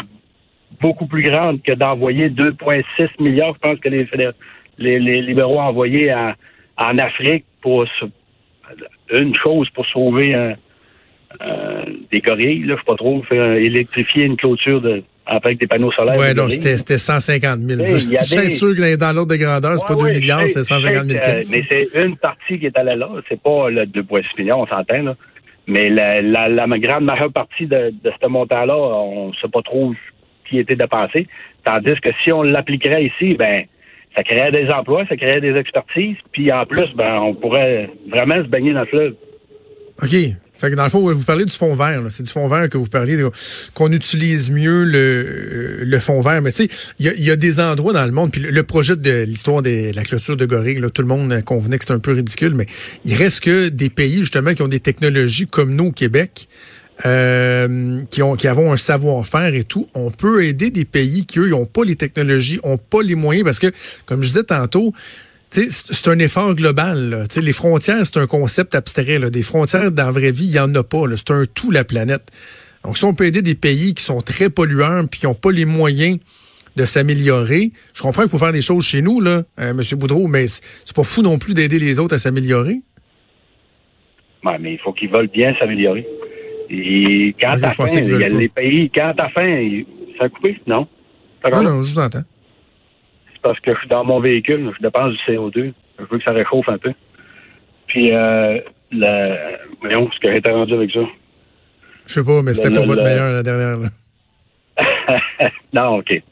beaucoup 0.80 1.06
plus 1.06 1.22
grande 1.22 1.62
que 1.62 1.72
d'envoyer 1.72 2.30
2,6 2.30 3.08
milliards, 3.20 3.54
je 3.54 3.58
pense 3.58 3.78
que 3.80 3.88
les, 3.88 4.08
les, 4.78 4.98
les 4.98 5.22
libéraux 5.22 5.58
ont 5.58 5.62
envoyé 5.62 6.12
en, 6.12 6.32
en 6.78 6.98
Afrique 6.98 7.44
pour 7.60 7.84
une 9.12 9.34
chose 9.34 9.68
pour 9.70 9.86
sauver 9.86 10.34
un, 10.34 10.54
euh, 11.40 11.84
des 12.10 12.20
gorilles, 12.20 12.64
là, 12.64 12.74
je 12.74 12.80
sais 12.80 12.84
pas 12.86 12.96
trop, 12.96 13.22
faire 13.24 13.52
électrifier 13.52 14.24
une 14.24 14.36
clôture 14.36 14.80
de, 14.80 15.02
avec 15.26 15.58
des 15.60 15.66
panneaux 15.66 15.92
solaires. 15.92 16.34
De 16.34 16.40
non, 16.40 16.48
c'était 16.48 16.76
c'était 16.78 16.98
150 16.98 17.60
000. 17.60 17.80
Hey, 17.80 17.92
Je 17.92 17.96
suis 18.24 18.36
des- 18.38 18.50
sûr 18.50 18.74
que 18.74 18.96
dans 18.96 19.14
l'ordre 19.14 19.32
de 19.32 19.36
grandeur, 19.36 19.78
c'est 19.78 19.86
pas 19.86 19.94
Ouais, 19.94 20.10
2 20.12 20.14
ouais, 20.14 20.20
milliards, 20.20 20.40
c'est 20.46 20.64
sais, 20.64 20.64
150 20.64 21.02
je 21.04 21.08
000 21.14 21.22
sais, 21.24 21.30
euh. 21.30 21.42
Mais 21.50 21.64
c'est 21.70 22.04
une 22.04 22.16
partie 22.16 22.58
qui 22.58 22.66
est 22.66 22.76
allée 22.78 22.96
là. 22.96 23.08
C'est 23.28 23.40
pas 23.40 23.68
le 23.70 23.84
2,6 23.86 24.38
millions, 24.40 24.62
on 24.62 24.66
s'entend, 24.66 25.02
là. 25.02 25.16
Mais 25.66 25.90
la, 25.90 26.22
la, 26.22 26.48
la 26.48 26.78
grande 26.78 27.04
majeure 27.04 27.30
partie 27.30 27.66
de, 27.66 27.92
de 28.02 28.10
ce 28.22 28.26
montant-là, 28.26 28.74
on 28.74 29.28
ne 29.28 29.32
sait 29.34 29.48
pas 29.52 29.60
trop 29.60 29.92
qui 30.48 30.58
était 30.58 30.76
dépensé. 30.76 31.26
Tandis 31.62 32.00
que 32.00 32.08
si 32.24 32.32
on 32.32 32.42
l'appliquerait 32.42 33.04
ici, 33.04 33.34
ben 33.34 33.64
ça 34.16 34.22
créerait 34.24 34.50
des 34.50 34.70
emplois, 34.70 35.04
ça 35.10 35.16
créerait 35.18 35.42
des 35.42 35.54
expertises, 35.56 36.16
puis 36.32 36.50
en 36.50 36.64
plus, 36.64 36.88
ben 36.96 37.18
on 37.20 37.34
pourrait 37.34 37.90
vraiment 38.08 38.36
se 38.42 38.48
baigner 38.48 38.72
dans 38.72 38.80
le 38.80 38.86
fleuve. 38.86 39.14
OK. 40.02 40.08
Fait 40.58 40.70
que 40.70 40.74
dans 40.74 40.84
le 40.84 40.90
fond, 40.90 41.12
vous 41.12 41.24
parlez 41.24 41.44
du 41.44 41.52
fond 41.52 41.74
vert. 41.74 42.02
C'est 42.10 42.24
du 42.24 42.30
fond 42.30 42.48
vert 42.48 42.68
que 42.68 42.76
vous 42.76 42.88
parliez, 42.88 43.16
de- 43.16 43.30
qu'on 43.74 43.92
utilise 43.92 44.50
mieux 44.50 44.84
le, 44.84 45.84
le 45.84 45.98
fond 46.00 46.20
vert. 46.20 46.42
Mais 46.42 46.50
tu 46.50 46.64
sais, 46.64 46.68
il 46.98 47.06
y 47.06 47.08
a, 47.08 47.14
y 47.14 47.30
a 47.30 47.36
des 47.36 47.60
endroits 47.60 47.92
dans 47.92 48.04
le 48.04 48.12
monde, 48.12 48.32
puis 48.32 48.40
le, 48.40 48.62
projet 48.64 48.96
de 48.96 49.22
l'histoire 49.22 49.62
de 49.62 49.94
la 49.94 50.02
clôture 50.02 50.36
de 50.36 50.44
Gorille, 50.46 50.80
là, 50.80 50.90
tout 50.90 51.02
le 51.02 51.08
monde 51.08 51.42
convenait 51.44 51.78
que 51.78 51.84
c'était 51.84 51.94
un 51.94 52.00
peu 52.00 52.12
ridicule, 52.12 52.54
mais 52.54 52.66
il 53.04 53.14
reste 53.14 53.40
que 53.40 53.68
des 53.68 53.88
pays, 53.88 54.18
justement, 54.20 54.52
qui 54.54 54.62
ont 54.62 54.68
des 54.68 54.80
technologies 54.80 55.46
comme 55.46 55.74
nous 55.74 55.86
au 55.86 55.92
Québec, 55.92 56.48
euh, 57.06 58.02
qui 58.10 58.22
ont 58.22 58.34
qui 58.34 58.48
avons 58.48 58.72
un 58.72 58.76
savoir-faire 58.76 59.54
et 59.54 59.62
tout, 59.62 59.88
on 59.94 60.10
peut 60.10 60.44
aider 60.44 60.70
des 60.70 60.84
pays 60.84 61.24
qui, 61.24 61.38
eux, 61.38 61.48
n'ont 61.48 61.66
pas 61.66 61.84
les 61.84 61.94
technologies, 61.94 62.58
ont 62.64 62.78
pas 62.78 63.02
les 63.02 63.14
moyens, 63.14 63.44
parce 63.44 63.60
que, 63.60 63.68
comme 64.06 64.22
je 64.22 64.28
disais 64.28 64.42
tantôt, 64.42 64.92
c'est 65.50 65.70
c'est 65.70 66.08
un 66.08 66.18
effort 66.18 66.54
global. 66.54 67.10
là. 67.10 67.24
Les 67.40 67.52
frontières, 67.52 68.04
c'est 68.04 68.18
un 68.18 68.26
concept 68.26 68.74
abstrait. 68.74 69.18
là. 69.18 69.30
Des 69.30 69.42
frontières 69.42 69.90
dans 69.92 70.06
la 70.06 70.10
vraie 70.10 70.32
vie, 70.32 70.46
il 70.46 70.52
n'y 70.52 70.58
en 70.58 70.74
a 70.74 70.82
pas. 70.82 71.02
C'est 71.16 71.30
un 71.30 71.44
tout, 71.46 71.70
la 71.70 71.84
planète. 71.84 72.28
Donc, 72.84 72.96
si 72.96 73.04
on 73.04 73.14
peut 73.14 73.24
aider 73.24 73.42
des 73.42 73.54
pays 73.54 73.94
qui 73.94 74.04
sont 74.04 74.20
très 74.20 74.50
pollueurs 74.50 75.04
puis 75.10 75.20
qui 75.20 75.26
n'ont 75.26 75.34
pas 75.34 75.50
les 75.50 75.64
moyens 75.64 76.18
de 76.76 76.84
s'améliorer, 76.84 77.72
je 77.92 78.00
comprends 78.02 78.22
qu'il 78.22 78.30
faut 78.30 78.38
faire 78.38 78.52
des 78.52 78.62
choses 78.62 78.84
chez 78.84 79.02
nous, 79.02 79.20
là, 79.20 79.42
euh, 79.58 79.70
M. 79.70 79.80
Boudreau, 79.98 80.28
mais 80.28 80.46
c'est 80.46 80.94
pas 80.94 81.02
fou 81.02 81.22
non 81.22 81.38
plus 81.38 81.52
d'aider 81.54 81.80
les 81.80 81.98
autres 81.98 82.14
à 82.14 82.18
s'améliorer. 82.18 82.80
Ouais, 84.44 84.58
mais 84.60 84.74
il 84.74 84.78
faut 84.78 84.92
qu'ils 84.92 85.10
veulent 85.10 85.28
bien 85.28 85.52
s'améliorer. 85.58 86.06
Et 86.70 87.34
quand 87.40 87.56
fin, 87.58 87.74
pensais 87.74 88.02
qu'ils 88.02 88.12
il 88.14 88.20
y 88.20 88.24
a 88.24 88.28
les 88.28 88.48
pays, 88.48 88.90
quand 88.94 89.12
à 89.18 89.28
fin, 89.30 89.46
il- 89.46 89.86
ça 90.18 90.26
a 90.26 90.28
coupé? 90.28 90.60
Non? 90.66 90.86
Non, 91.50 91.62
non, 91.62 91.82
je 91.82 91.88
vous 91.90 91.98
entends. 91.98 92.22
C'est 93.38 93.42
parce 93.42 93.60
que 93.60 93.72
je 93.72 93.78
suis 93.78 93.88
dans 93.88 94.04
mon 94.04 94.20
véhicule, 94.20 94.70
je 94.76 94.82
dépense 94.82 95.12
du 95.12 95.18
CO2. 95.32 95.72
Je 95.98 96.04
veux 96.10 96.18
que 96.18 96.24
ça 96.24 96.32
réchauffe 96.32 96.68
un 96.68 96.78
peu. 96.78 96.92
Puis, 97.86 98.10
euh, 98.12 98.58
voyons, 99.80 100.10
ce 100.12 100.18
que 100.20 100.34
j'étais 100.34 100.50
rendu 100.50 100.74
avec 100.74 100.90
ça. 100.90 101.00
Je 102.06 102.12
sais 102.14 102.24
pas, 102.24 102.42
mais 102.42 102.54
c'était 102.54 102.70
pas 102.70 102.80
le- 102.80 102.86
votre 102.86 103.02
le- 103.02 103.08
meilleur 103.08 103.32
la 103.32 103.42
dernière. 103.42 103.78
là. 103.78 103.88
non, 105.72 105.98
OK. 105.98 106.22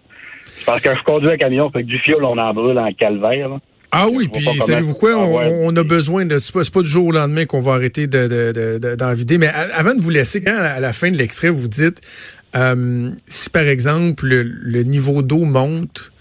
Parce 0.64 0.80
que 0.82 0.94
je 0.94 1.02
conduis 1.02 1.28
un 1.32 1.36
camion, 1.36 1.70
fait 1.70 1.82
que 1.82 1.88
du 1.88 1.98
fioul, 2.00 2.24
on 2.24 2.38
en 2.38 2.54
brûle 2.54 2.78
en 2.78 2.92
calvaire. 2.92 3.48
là. 3.48 3.58
Ah 3.92 4.06
oui, 4.10 4.28
puis 4.28 4.42
savez-vous 4.42 4.94
quoi? 4.94 5.16
on 5.16 5.74
a 5.76 5.82
besoin 5.84 6.26
de. 6.26 6.38
C'est 6.38 6.52
pas, 6.52 6.60
pas 6.72 6.82
du 6.82 6.88
jour 6.88 7.06
au 7.06 7.12
lendemain 7.12 7.46
qu'on 7.46 7.60
va 7.60 7.72
arrêter 7.74 8.06
de, 8.06 8.26
de, 8.26 8.52
de- 8.52 8.78
de- 8.78 8.94
d'en 8.96 9.12
vider. 9.14 9.38
Mais 9.38 9.48
avant 9.74 9.94
de 9.94 10.00
vous 10.00 10.10
laisser, 10.10 10.42
quand 10.42 10.56
à 10.56 10.80
la 10.80 10.92
fin 10.92 11.10
de 11.10 11.16
l'extrait, 11.16 11.50
vous 11.50 11.68
dites 11.68 12.00
euh, 12.56 13.10
si 13.26 13.48
par 13.50 13.62
exemple 13.62 14.26
le, 14.26 14.42
le 14.42 14.82
niveau 14.82 15.22
d'eau 15.22 15.44
monte 15.44 16.12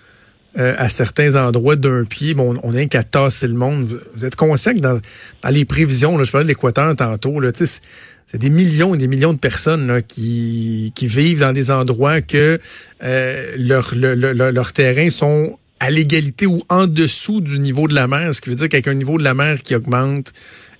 euh, 0.57 0.73
à 0.77 0.89
certains 0.89 1.35
endroits 1.35 1.75
d'un 1.75 2.05
pied, 2.05 2.33
bon, 2.33 2.57
on 2.63 2.71
n'a 2.71 2.85
qu'à 2.85 3.03
tasser 3.03 3.47
le 3.47 3.53
monde. 3.55 3.99
Vous, 4.15 4.25
êtes 4.25 4.35
conscient 4.35 4.73
que 4.73 4.79
dans, 4.79 4.99
dans 5.43 5.49
les 5.49 5.65
prévisions, 5.65 6.17
là, 6.17 6.23
je 6.23 6.31
parlais 6.31 6.45
de 6.45 6.49
l'Équateur 6.49 6.95
tantôt, 6.95 7.39
là, 7.39 7.51
c'est- 7.53 7.81
c'est 8.27 8.37
des 8.39 8.49
millions 8.49 8.95
et 8.95 8.97
des 8.97 9.07
millions 9.07 9.33
de 9.33 9.37
personnes 9.39 9.85
là, 9.87 10.01
qui, 10.01 10.91
qui 10.95 11.07
vivent 11.07 11.39
dans 11.41 11.53
des 11.53 11.69
endroits 11.71 12.21
que 12.21 12.59
euh, 13.03 13.51
leur, 13.57 13.93
le- 13.95 14.15
le- 14.15 14.33
le- 14.33 14.51
leurs 14.51 14.73
terrains 14.73 15.09
sont 15.09 15.59
à 15.79 15.91
l'égalité 15.91 16.45
ou 16.45 16.61
en 16.69 16.87
dessous 16.87 17.41
du 17.41 17.59
niveau 17.59 17.87
de 17.87 17.93
la 17.93 18.07
mer, 18.07 18.33
ce 18.33 18.41
qui 18.41 18.49
veut 18.49 18.55
dire 18.55 18.69
qu'avec 18.69 18.87
un 18.87 18.93
niveau 18.93 19.17
de 19.17 19.23
la 19.23 19.33
mer 19.33 19.61
qui 19.61 19.75
augmente, 19.75 20.31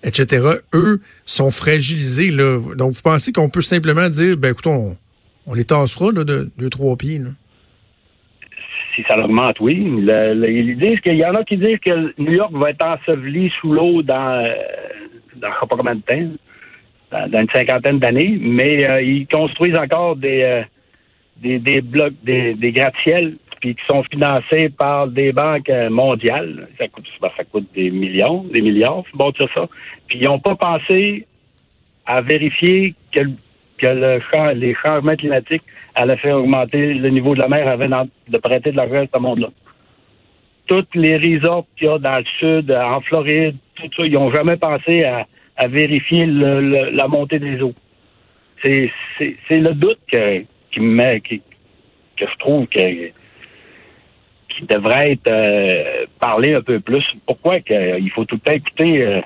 etc., 0.04 0.48
eux 0.74 1.02
sont 1.26 1.52
fragilisés. 1.52 2.32
Là. 2.32 2.60
Donc, 2.78 2.94
vous 2.94 3.02
pensez 3.02 3.32
qu'on 3.32 3.50
peut 3.50 3.62
simplement 3.62 4.10
dire, 4.10 4.38
ben 4.38 4.52
écoute, 4.54 4.68
on, 4.68 4.98
on 5.46 5.54
les 5.54 5.66
tassera 5.66 6.12
là, 6.14 6.24
de 6.24 6.50
deux, 6.58 6.70
trois 6.70 6.96
pieds. 6.96 7.20
Là. 7.20 7.30
Si 8.96 9.04
ça 9.08 9.20
augmente, 9.20 9.60
oui. 9.60 9.84
Le- 9.84 10.50
ils 10.50 10.78
disent 10.78 11.00
qu'il 11.02 11.18
y 11.18 11.26
en 11.26 11.36
a 11.36 11.44
qui 11.44 11.58
disent 11.58 11.80
que 11.80 12.14
New 12.18 12.32
York 12.32 12.54
va 12.54 12.70
être 12.70 12.82
enseveli 12.82 13.52
sous 13.60 13.74
l'eau 13.74 14.02
dans, 14.02 14.46
euh, 14.46 14.54
dans 15.36 15.50
temps, 16.02 16.30
dans, 17.12 17.40
une 17.40 17.50
cinquantaine 17.50 18.00
d'années, 18.00 18.38
mais 18.40 18.88
euh, 18.88 19.02
ils 19.02 19.28
construisent 19.28 19.76
encore 19.76 20.16
des, 20.16 20.44
euh, 20.44 20.64
des, 21.38 21.82
blocs, 21.82 22.14
des, 22.24 22.72
gratte-ciels, 22.72 23.36
puis 23.60 23.76
qui 23.76 23.86
sont 23.90 24.04
financés 24.04 24.70
par 24.70 25.08
des 25.08 25.34
banques 25.34 25.72
mondiales. 25.90 26.70
Ça 26.78 26.88
coûte, 26.88 27.06
ben, 27.22 27.30
ça 27.36 27.44
coûte 27.44 27.68
des 27.76 27.92
millions, 27.92 28.44
des 28.44 28.62
milliards, 28.62 29.04
bon 29.14 29.34
ça. 29.54 29.68
Puis 30.08 30.20
ils 30.22 30.26
n'ont 30.26 30.40
pas 30.40 30.56
pensé 30.56 31.28
à 32.06 32.22
vérifier 32.22 32.94
que, 33.12 33.22
que 33.78 33.88
le 33.88 34.54
les 34.54 34.76
changements 34.76 35.16
climatiques 35.16 35.64
allaient 35.96 36.18
faire 36.18 36.38
augmenter 36.38 36.94
le 36.94 37.10
niveau 37.10 37.36
de 37.36 37.42
la 37.42 37.48
mer 37.48 37.68
avant 37.68 38.08
de 38.28 38.38
prêter 38.38 38.72
de 38.72 38.78
l'argent 38.78 39.04
à 39.04 39.08
ce 39.14 39.20
monde-là. 39.20 39.50
Toutes 40.68 40.96
les 40.96 41.18
resorts 41.18 41.66
qu'il 41.78 41.88
y 41.88 41.90
a 41.90 41.98
dans 42.00 42.18
le 42.18 42.26
sud, 42.40 42.72
en 42.72 43.02
Floride, 43.02 43.56
tout 43.76 43.90
ça, 43.96 44.06
ils 44.06 44.14
n'ont 44.14 44.34
jamais 44.34 44.58
pensé 44.58 45.04
à, 45.04 45.28
vérifier 45.68 46.26
la 46.26 47.08
montée 47.08 47.40
des 47.40 47.62
eaux. 47.62 47.74
C'est, 48.64 48.92
le 49.52 49.74
doute 49.74 50.00
que, 50.12 50.44
qui 50.72 50.80
me 50.80 50.96
met, 50.96 51.22
qui- 51.22 51.42
que 52.18 52.26
je 52.26 52.38
trouve 52.40 52.68
que, 52.68 52.80
qui 54.50 54.66
devrait 54.68 55.12
être 55.14 55.30
euh, 55.30 56.06
parlé 56.20 56.54
un 56.56 56.62
peu 56.62 56.80
plus. 56.80 57.06
Pourquoi 57.26 57.60
que, 57.62 58.00
il 58.00 58.10
faut 58.12 58.26
tout 58.26 58.36
le 58.36 58.42
temps 58.42 58.54
écouter 58.54 59.02
euh, 59.06 59.22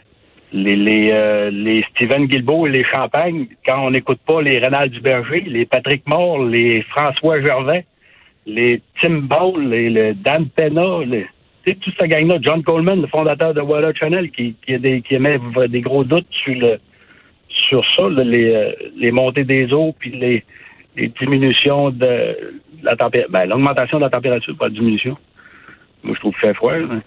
les, 0.52 0.76
les, 0.76 1.10
euh, 1.12 1.50
les 1.52 1.84
Steven 1.92 2.26
Guilbeault 2.26 2.68
et 2.68 2.72
les 2.72 2.84
Champagne 2.84 3.48
quand 3.66 3.86
on 3.86 3.92
n'écoute 3.92 4.20
pas 4.26 4.42
les 4.42 4.58
Rénal 4.60 4.90
Duberger, 4.90 5.42
les 5.42 5.66
Patrick 5.66 6.08
Moore, 6.08 6.46
les 6.46 6.82
François 6.84 7.42
Gervais, 7.42 7.86
les 8.46 8.82
Tim 9.02 9.20
Ball, 9.20 9.70
les, 9.70 9.90
le 9.90 10.14
Dan 10.14 10.48
Pena, 10.50 11.04
les, 11.06 11.28
toute 11.66 11.94
cette 12.00 12.10
gang-là, 12.10 12.38
John 12.42 12.64
Coleman, 12.64 13.02
le 13.02 13.08
fondateur 13.08 13.54
de 13.54 13.62
Water 13.62 13.92
Channel, 13.96 14.32
qui, 14.32 14.56
qui, 14.66 14.74
a 14.74 14.80
des, 14.80 15.02
qui 15.02 15.16
émet 15.16 15.40
des 15.68 15.82
gros 15.82 16.04
doutes 16.04 16.28
sur 16.32 16.56
le 16.56 16.80
sur 17.50 17.84
ça, 17.96 18.08
les, 18.10 18.54
euh, 18.54 18.72
les 18.96 19.12
montées 19.12 19.44
des 19.44 19.74
eaux, 19.74 19.94
puis 19.98 20.12
les, 20.12 20.44
les 20.96 21.10
diminutions 21.10 21.90
de 21.90 22.56
la 22.84 22.96
température. 22.96 23.32
Ben, 23.32 23.46
l'augmentation 23.48 23.98
de 23.98 24.04
la 24.04 24.10
température, 24.10 24.56
pas 24.56 24.68
la 24.68 24.74
diminution. 24.74 25.18
Moi, 26.04 26.14
je 26.16 26.20
trouve 26.20 26.34
que 26.34 26.40
c'est 26.42 26.54
froid. 26.54 26.78
là. 26.78 27.02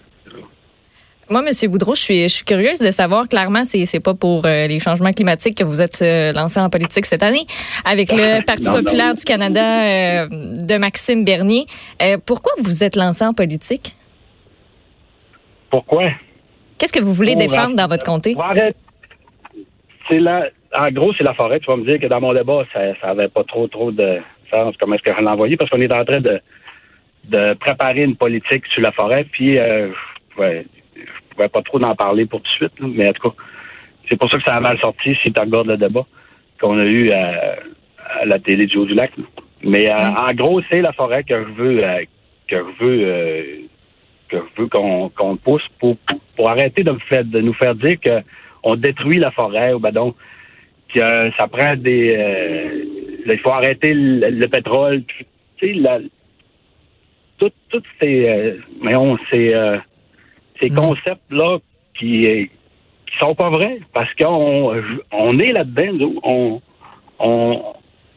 Moi, 1.33 1.41
Monsieur 1.41 1.67
Boudreau, 1.67 1.95
je 1.95 2.01
suis, 2.01 2.21
je 2.21 2.27
suis 2.27 2.45
curieuse 2.45 2.77
de 2.77 2.91
savoir 2.91 3.27
clairement, 3.27 3.63
c'est 3.63 3.85
c'est 3.85 3.99
pas 3.99 4.13
pour 4.13 4.45
euh, 4.45 4.67
les 4.67 4.79
changements 4.79 5.11
climatiques 5.11 5.57
que 5.57 5.63
vous 5.63 5.81
êtes 5.81 5.99
euh, 6.03 6.31
lancé 6.31 6.59
en 6.59 6.69
politique 6.69 7.07
cette 7.07 7.23
année 7.23 7.47
avec 7.85 8.11
le 8.11 8.45
Parti 8.45 8.65
Non, 8.65 8.73
non. 8.73 8.83
populaire 8.83 9.15
du 9.15 9.23
Canada 9.23 9.65
euh, 9.65 10.27
de 10.29 10.77
Maxime 10.77 11.25
Bernier. 11.25 11.65
Pourquoi 12.27 12.53
vous 12.61 12.83
êtes 12.83 12.95
lancé 12.95 13.25
en 13.25 13.33
politique? 13.33 13.93
Pourquoi? 15.71 16.03
Qu'est-ce 16.77 16.93
que 16.93 17.01
vous 17.01 17.15
voulez 17.15 17.31
Pour 17.31 17.41
défendre 17.41 17.75
dans 17.75 17.87
votre 17.87 18.05
comté? 18.05 18.35
C'est 20.07 20.19
la, 20.19 20.49
en 20.77 20.91
gros, 20.91 21.15
c'est 21.17 21.23
la 21.23 21.33
forêt. 21.33 21.59
Tu 21.61 21.65
vas 21.65 21.77
me 21.77 21.85
dire 21.87 21.99
que 21.99 22.05
dans 22.05 22.21
mon 22.21 22.35
débat, 22.35 22.63
ça, 22.71 22.79
ça 23.01 23.09
avait 23.09 23.29
pas 23.29 23.43
trop, 23.43 23.67
trop 23.67 23.91
de 23.91 24.19
sens 24.51 24.75
comment 24.79 24.93
est-ce 24.93 25.01
que 25.01 25.09
je 25.11 25.45
l'ai 25.47 25.57
parce 25.57 25.71
qu'on 25.71 25.81
est 25.81 25.91
en 25.91 26.05
train 26.05 26.21
de, 26.21 26.39
de 27.23 27.55
préparer 27.55 28.03
une 28.03 28.17
politique 28.17 28.67
sur 28.67 28.83
la 28.83 28.91
forêt. 28.91 29.23
Puis, 29.31 29.57
euh, 29.57 29.89
je 30.37 30.61
pouvais, 31.33 31.45
je 31.47 31.49
pouvais 31.49 31.49
pas 31.49 31.61
trop 31.61 31.83
en 31.83 31.95
parler 31.95 32.25
pour 32.25 32.41
tout 32.41 32.51
de 32.51 32.55
suite. 32.55 32.79
là. 32.79 32.87
mais 32.89 33.09
en 33.09 33.13
tout 33.13 33.29
cas, 33.29 33.35
c'est 34.09 34.17
pour 34.17 34.29
ça 34.29 34.37
que 34.37 34.43
ça 34.43 34.55
a 34.55 34.59
mal 34.59 34.77
sorti 34.79 35.15
si 35.23 35.31
tu 35.31 35.41
regardes 35.41 35.67
le 35.67 35.77
débat 35.77 36.05
qu'on 36.59 36.77
a 36.77 36.85
eu 36.85 37.11
à, 37.11 37.55
à 38.21 38.25
la 38.25 38.39
télé 38.39 38.65
du 38.65 38.77
Haut-du-Lac. 38.77 39.11
Mais 39.63 39.89
euh, 39.89 39.95
en 39.95 40.33
gros, 40.33 40.61
c'est 40.69 40.81
la 40.81 40.91
forêt 40.93 41.23
que 41.23 41.35
je 41.35 41.51
veux, 41.51 41.83
euh, 41.83 42.03
que 42.47 42.57
je 42.57 42.85
veux, 42.85 42.99
euh, 43.05 43.55
que 44.29 44.37
je 44.37 44.61
veux 44.61 44.67
qu'on 44.67 45.09
qu'on 45.09 45.37
pousse 45.37 45.67
pour, 45.79 45.97
pour 46.35 46.49
arrêter 46.49 46.83
de, 46.83 46.91
me 46.91 46.99
faire, 46.99 47.23
de 47.23 47.39
nous 47.39 47.53
faire 47.53 47.75
dire 47.75 47.99
que 47.99 48.21
on 48.63 48.75
détruit 48.75 49.19
la 49.19 49.31
forêt 49.31 49.73
ou 49.73 49.79
ben 49.79 49.91
donc 49.91 50.15
que 50.93 50.99
euh, 50.99 51.31
ça 51.37 51.47
prend 51.47 51.75
des 51.75 52.15
euh, 52.17 52.83
il 53.25 53.39
faut 53.39 53.51
arrêter 53.51 53.93
le, 53.93 54.29
le 54.29 54.47
pétrole 54.47 55.03
tu 55.05 55.25
sais 55.59 55.73
la 55.73 55.99
tout 57.37 57.51
toutes 57.69 57.85
ces 57.99 58.29
euh, 58.29 58.57
voyons, 58.81 59.17
ces 59.31 59.53
euh, 59.53 59.77
ces 60.63 60.69
Mm. 60.69 60.75
concepts 60.75 61.31
là 61.31 61.57
qui 61.99 62.25
euh, 62.27 62.45
qui 63.05 63.17
sont 63.19 63.35
pas 63.35 63.49
vrais 63.49 63.79
parce 63.93 64.11
qu'on 64.15 64.81
on 65.11 65.39
est 65.39 65.51
là-dedans 65.51 65.93
nous. 65.93 66.19
on 66.23 66.61
on 67.19 67.61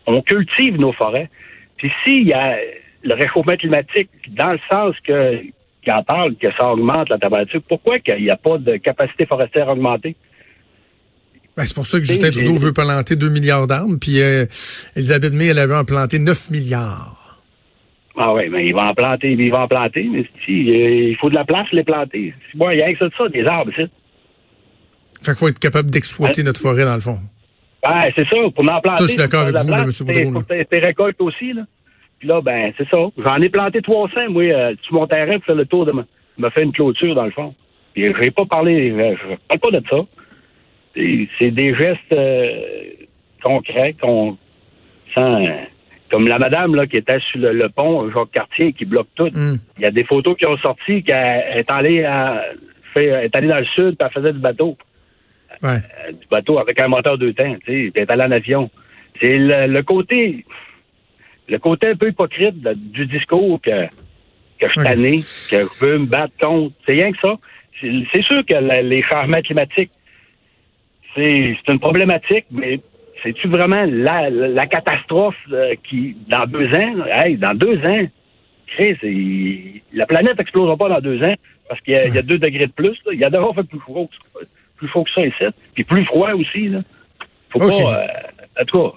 on 0.06 0.22
cultive 0.22 0.78
nos 0.78 0.92
forêts 0.92 1.28
puis 1.76 1.90
s'il 2.04 2.26
y 2.26 2.32
a 2.32 2.56
le 3.02 3.14
réchauffement 3.14 3.56
climatique 3.56 4.08
dans 4.30 4.52
le 4.52 4.60
sens 4.70 4.94
que 5.06 5.42
qui 5.82 5.92
en 5.92 6.02
parle 6.02 6.36
que 6.36 6.48
ça 6.58 6.72
augmente 6.72 7.08
la 7.08 7.18
température 7.18 7.60
pourquoi 7.68 7.98
qu'il 7.98 8.22
n'y 8.22 8.30
a 8.30 8.36
pas 8.36 8.58
de 8.58 8.76
capacité 8.76 9.26
forestière 9.26 9.68
augmentée? 9.68 10.16
Ben, 11.56 11.64
c'est 11.64 11.74
pour 11.74 11.86
ça 11.86 11.98
que 11.98 12.04
Justin 12.04 12.30
Trudeau 12.30 12.56
veut 12.56 12.74
planter 12.74 13.16
2 13.16 13.30
milliards 13.30 13.66
d'arbres, 13.66 13.96
puis 13.98 14.20
euh, 14.20 14.44
Elisabeth 14.94 15.32
May, 15.32 15.46
elle 15.46 15.58
avait 15.58 15.74
en 15.74 15.86
planté 15.86 16.18
9 16.18 16.50
milliards. 16.50 17.25
Ah 18.18 18.32
oui, 18.32 18.48
mais 18.48 18.66
il 18.66 18.74
va 18.74 18.90
en 18.90 18.94
planter, 18.94 19.32
il 19.32 19.50
va 19.50 19.64
en 19.64 19.68
planter, 19.68 20.08
mais 20.10 20.24
si, 20.44 20.70
euh, 20.70 21.10
il 21.10 21.16
faut 21.16 21.28
de 21.28 21.34
la 21.34 21.44
place 21.44 21.68
pour 21.68 21.76
les 21.76 21.84
planter. 21.84 22.34
Bon, 22.54 22.70
il 22.70 22.78
y 22.78 22.82
a 22.82 22.92
que 22.92 22.98
ça, 22.98 23.08
de 23.08 23.12
ça, 23.16 23.28
des 23.28 23.44
arbres, 23.46 23.72
c'est. 23.76 23.90
Fait 25.22 25.32
qu'il 25.32 25.36
faut 25.36 25.48
être 25.48 25.58
capable 25.58 25.90
d'exploiter 25.90 26.42
notre 26.42 26.60
forêt, 26.60 26.84
dans 26.84 26.94
le 26.94 27.00
fond. 27.00 27.18
Ben, 27.82 28.02
c'est 28.14 28.26
ça, 28.28 28.36
pour 28.54 28.64
en 28.64 28.80
planter. 28.80 28.98
Ça, 28.98 29.02
je 29.02 29.08
suis 29.08 29.18
d'accord 29.18 29.42
avec 29.42 29.56
vous, 29.56 29.70
là, 29.70 29.82
M. 29.82 29.90
Boudreau, 30.00 30.42
Tes 30.42 30.78
récoltes 30.78 31.20
aussi, 31.20 31.52
là. 31.52 31.62
Puis 32.18 32.28
là, 32.28 32.40
ben, 32.40 32.72
c'est 32.78 32.88
ça. 32.88 32.98
J'en 33.18 33.40
ai 33.40 33.48
planté 33.48 33.82
300, 33.82 34.30
moi, 34.30 34.42
euh, 34.42 34.74
sur 34.82 34.94
mon 34.94 35.06
terrain 35.06 35.32
pour 35.32 35.44
faire 35.44 35.54
le 35.54 35.66
tour 35.66 35.84
de 35.84 35.92
me, 35.92 36.04
me 36.38 36.50
faire 36.50 36.64
une 36.64 36.72
clôture, 36.72 37.14
dans 37.14 37.26
le 37.26 37.30
fond. 37.30 37.54
Puis 37.92 38.06
je 38.06 38.20
n'ai 38.20 38.30
pas 38.30 38.46
parlé, 38.46 38.90
euh, 38.90 39.14
je 39.16 39.36
parle 39.48 39.60
pas 39.60 39.78
de 39.78 39.84
ça. 39.88 39.96
C'est 41.38 41.50
des 41.50 41.74
gestes 41.74 42.12
euh, 42.12 42.60
concrets 43.42 43.94
qu'on 44.00 44.38
sent. 45.16 45.68
Comme 46.10 46.28
la 46.28 46.38
madame 46.38 46.74
là, 46.74 46.86
qui 46.86 46.96
était 46.98 47.18
sur 47.20 47.40
le, 47.40 47.52
le 47.52 47.68
pont 47.68 48.10
Jacques 48.12 48.30
Cartier 48.32 48.72
qui 48.72 48.84
bloque 48.84 49.08
tout. 49.14 49.30
Hum. 49.34 49.58
Il 49.78 49.82
y 49.82 49.86
a 49.86 49.90
des 49.90 50.04
photos 50.04 50.36
qui 50.36 50.46
ont 50.46 50.56
sorti 50.58 51.02
qu'elle 51.02 51.58
est 51.58 51.70
allée 51.70 52.04
à, 52.04 52.44
fait- 52.94 53.06
elle 53.06 53.24
est 53.24 53.36
allée 53.36 53.48
dans 53.48 53.58
le 53.58 53.64
sud 53.66 53.96
puis 53.98 54.06
elle 54.06 54.10
faisait 54.12 54.32
du 54.32 54.38
bateau. 54.38 54.76
Ouais. 55.62 55.70
Euh, 56.08 56.12
du 56.12 56.26
bateau 56.30 56.58
avec 56.58 56.80
un 56.80 56.88
moteur 56.88 57.16
deux 57.18 57.32
temps, 57.32 57.54
tu 57.64 57.72
sais, 57.72 57.92
elle 57.94 58.02
est 58.02 58.10
allée 58.12 58.24
en 58.24 58.30
avion. 58.30 58.70
C'est 59.20 59.38
le, 59.38 59.66
le 59.66 59.82
côté 59.82 60.44
le 61.48 61.58
côté 61.58 61.88
un 61.88 61.96
peu 61.96 62.08
hypocrite 62.08 62.60
de- 62.60 62.74
du 62.74 63.06
discours 63.06 63.60
que, 63.62 63.86
que 63.86 64.66
je 64.66 64.72
suis 64.72 64.82
tanné, 64.82 65.16
que 65.50 65.56
je 65.60 65.84
veux 65.84 65.98
me 65.98 66.06
battre 66.06 66.34
contre. 66.40 66.74
C'est 66.84 66.92
rien 66.92 67.12
que 67.12 67.18
ça. 67.20 67.34
C'est 67.80 68.22
sûr 68.22 68.44
que 68.44 68.54
la- 68.54 68.82
les 68.82 69.02
changements 69.02 69.40
climatiques, 69.42 69.90
c'est 71.14 71.56
c'est 71.64 71.72
une 71.72 71.78
problématique, 71.80 72.46
mais 72.50 72.80
c'est-tu 73.26 73.48
vraiment 73.48 73.84
la, 73.86 74.66
catastrophe 74.66 75.34
euh, 75.52 75.74
qui, 75.88 76.16
dans 76.28 76.46
deux 76.46 76.68
ans, 76.68 77.04
hey, 77.12 77.36
dans 77.36 77.54
deux 77.54 77.78
ans, 77.84 78.06
Chris, 78.68 78.96
il- 79.02 79.82
la 79.92 80.06
planète 80.06 80.38
n'explosera 80.38 80.76
pas 80.76 80.88
dans 80.88 81.00
deux 81.00 81.22
ans 81.22 81.34
parce 81.68 81.80
qu'il 81.80 81.94
y, 81.94 81.96
a- 81.96 82.06
il 82.06 82.14
y 82.14 82.18
a 82.18 82.22
deux 82.22 82.38
degrés 82.38 82.66
de 82.66 82.72
plus. 82.72 82.96
là. 83.04 83.12
Il 83.12 83.18
y 83.20 83.24
a 83.24 83.30
d'abord 83.30 83.54
fait 83.54 83.64
plus 83.64 83.80
chaud, 83.86 84.08
plus 84.76 84.88
chaud 84.88 85.04
que 85.04 85.10
ça 85.14 85.26
ici, 85.26 85.44
puis 85.74 85.84
plus 85.84 86.04
froid 86.04 86.32
aussi. 86.32 86.68
Là. 86.68 86.80
Faut 87.50 87.58
pas. 87.58 87.66
euh, 87.66 88.06
en 88.60 88.64
tout 88.64 88.78
cas, 88.82 88.96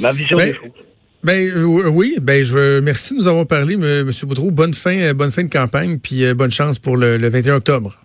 ma 0.00 0.12
vision 0.12 0.36
Ben, 0.36 0.46
des 0.48 0.54
choses. 0.54 0.88
Ben 1.24 1.48
euh, 1.56 1.88
oui, 1.88 2.16
ben 2.20 2.44
je 2.44 2.80
merci 2.80 3.14
de 3.14 3.20
nous 3.20 3.28
avoir 3.28 3.46
parlé, 3.46 3.74
M. 3.74 4.10
Boudreau. 4.24 4.50
Bonne 4.50 4.74
fin, 4.74 5.14
bonne 5.14 5.30
fin 5.30 5.44
de 5.44 5.50
campagne, 5.52 5.98
puis 5.98 6.22
bonne 6.34 6.50
chance 6.50 6.78
pour 6.78 6.96
le, 6.96 7.16
le 7.16 7.28
21 7.28 7.54
octobre. 7.56 7.98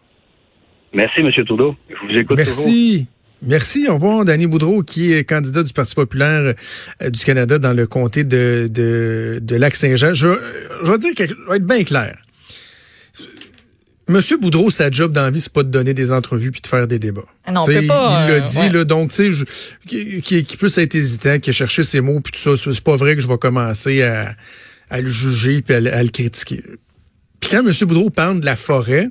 Merci, 0.94 1.22
M. 1.22 1.32
Trudeau. 1.46 1.76
Je 1.90 1.96
vous 1.96 2.20
écoute 2.20 2.38
toujours. 2.38 2.66
Merci. 2.66 3.08
Merci. 3.42 3.88
Au 3.88 3.94
revoir, 3.96 4.26
Danny 4.26 4.48
Boudreau, 4.48 4.82
qui 4.84 5.14
est 5.14 5.24
candidat 5.24 5.62
du 5.64 5.72
Parti 5.74 5.94
populaire 5.94 6.56
euh, 7.04 7.10
du 7.10 7.24
Canada 7.24 7.60
dans 7.60 7.74
le 7.74 7.86
comté 7.86 8.24
de, 8.24 8.68
de, 8.72 9.40
de 9.42 9.56
Lac-Saint-Jean. 9.56 10.14
Je, 10.14 10.28
je 10.84 10.92
vais 10.92 10.98
dire 10.98 11.14
quelque, 11.16 11.36
je 11.46 11.50
vais 11.52 11.58
être 11.58 11.68
bien 11.68 11.84
clair. 11.84 12.18
Monsieur 14.10 14.38
Boudreau, 14.38 14.70
sa 14.70 14.90
job 14.90 15.12
dans 15.12 15.24
la 15.24 15.32
vie, 15.32 15.42
c'est 15.42 15.52
pas 15.52 15.64
de 15.64 15.70
donner 15.70 15.94
des 15.94 16.14
entrevues 16.14 16.52
puis 16.52 16.62
de 16.62 16.68
faire 16.68 16.88
des 16.88 16.98
débats. 16.98 17.26
Ah 17.44 17.52
non, 17.52 17.62
on 17.62 17.66
peut 17.66 17.74
pas, 17.86 18.26
Il 18.26 18.32
l'a 18.32 18.38
euh, 18.38 18.40
dit, 18.40 18.58
ouais. 18.58 18.70
là, 18.70 18.84
donc, 18.86 19.10
tu 19.10 19.16
sais, 19.18 19.32
je- 19.34 19.44
qui, 19.86 20.22
qui, 20.22 20.46
qui 20.46 20.56
peut 20.56 20.70
être 20.78 20.96
hésitant, 20.96 21.40
qui 21.40 21.50
a 21.50 21.54
cherché 21.54 21.84
ses 21.84 22.00
mots 22.00 22.22
puis 22.22 22.32
tout 22.32 22.40
ça, 22.56 22.72
c'est 22.72 22.82
pas 22.82 22.96
vrai 22.96 23.16
que 23.16 23.22
je 23.22 23.28
vais 23.28 23.38
commencer 23.38 24.04
à, 24.04 24.34
à 24.90 25.02
le 25.02 25.10
juger 25.10 25.62
puis 25.62 25.76
à, 25.76 25.80
le- 25.82 25.94
à 25.94 26.02
le 26.02 26.08
critiquer. 26.10 26.64
Puis 27.42 27.50
quand 27.52 27.60
M. 27.68 27.72
Boudreau 27.82 28.10
parle 28.10 28.40
de 28.40 28.46
la 28.46 28.56
forêt, 28.56 29.10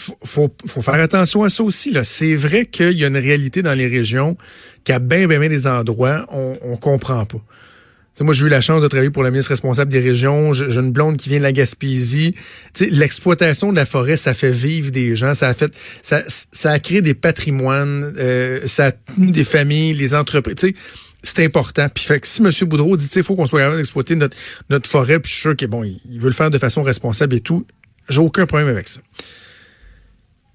faut, 0.00 0.54
faut, 0.66 0.82
faire 0.82 0.94
attention 0.94 1.42
à 1.42 1.48
ça 1.48 1.62
aussi. 1.62 1.94
C'est 2.04 2.34
vrai 2.34 2.66
qu'il 2.66 2.92
y 2.92 3.04
a 3.04 3.08
une 3.08 3.16
réalité 3.16 3.62
dans 3.62 3.74
les 3.74 3.86
régions 3.86 4.36
qu'à 4.84 4.98
bien, 4.98 5.26
bien, 5.26 5.38
bien 5.38 5.48
des 5.48 5.66
endroits, 5.66 6.26
on, 6.30 6.56
on 6.62 6.76
comprend 6.76 7.26
pas. 7.26 7.38
Tu 7.38 8.18
sais, 8.18 8.24
moi, 8.24 8.34
j'ai 8.34 8.46
eu 8.46 8.48
la 8.48 8.60
chance 8.60 8.82
de 8.82 8.88
travailler 8.88 9.10
pour 9.10 9.22
la 9.22 9.30
ministre 9.30 9.50
responsable 9.50 9.92
des 9.92 10.00
régions. 10.00 10.52
J'ai 10.52 10.74
une 10.74 10.90
blonde 10.90 11.16
qui 11.16 11.28
vient 11.28 11.38
de 11.38 11.44
la 11.44 11.52
Gaspésie. 11.52 12.34
L'exploitation 12.80 13.70
de 13.70 13.76
la 13.76 13.86
forêt, 13.86 14.16
ça 14.16 14.34
fait 14.34 14.50
vivre 14.50 14.90
des 14.90 15.14
gens, 15.14 15.34
ça 15.34 15.48
a 15.48 15.54
fait, 15.54 15.72
ça, 16.02 16.22
ça 16.26 16.70
a 16.72 16.78
créé 16.78 17.02
des 17.02 17.14
patrimoines, 17.14 18.14
euh, 18.18 18.60
ça 18.66 18.86
a 18.86 18.92
tenu 18.92 19.30
des 19.30 19.44
familles, 19.44 19.92
les 19.92 20.14
entreprises. 20.14 20.74
C'est 21.22 21.44
important. 21.44 21.86
Puis 21.94 22.04
fait 22.04 22.18
que 22.18 22.26
si 22.26 22.42
M. 22.42 22.50
Boudreau 22.68 22.96
dit, 22.96 23.08
il 23.14 23.22
faut 23.22 23.36
qu'on 23.36 23.46
soit 23.46 23.60
capable 23.60 23.76
d'exploiter 23.76 24.16
notre, 24.16 24.36
notre 24.70 24.88
forêt, 24.88 25.20
puis 25.20 25.28
je 25.28 25.34
suis 25.34 25.42
sûr 25.42 25.56
qu'il 25.56 25.68
bon, 25.68 25.84
il 25.84 26.18
veut 26.18 26.28
le 26.28 26.34
faire 26.34 26.50
de 26.50 26.58
façon 26.58 26.82
responsable 26.82 27.36
et 27.36 27.40
tout, 27.40 27.66
j'ai 28.08 28.20
aucun 28.20 28.46
problème 28.46 28.68
avec 28.68 28.88
ça 28.88 29.00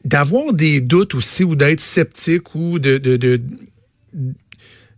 d'avoir 0.06 0.54
des 0.54 0.80
doutes 0.82 1.16
aussi 1.16 1.44
ou 1.44 1.56
d'être 1.56 1.82
sceptique 1.82 2.56
ou 2.56 2.80
de, 2.80 2.98
de, 2.98 3.18
de 3.18 3.42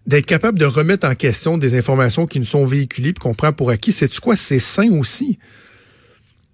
d'être 0.06 0.26
capable 0.26 0.58
de 0.58 0.66
remettre 0.66 1.06
en 1.06 1.16
question 1.16 1.58
des 1.58 1.76
informations 1.76 2.28
qui 2.28 2.40
nous 2.40 2.46
sont 2.46 2.64
véhiculées 2.64 3.12
puis 3.12 3.22
qu'on 3.22 3.34
prend 3.34 3.52
pour 3.52 3.72
acquis, 3.72 3.92
c'est 3.92 4.20
quoi? 4.20 4.38
C'est 4.38 4.60
sain 4.60 4.92
aussi. 4.94 5.38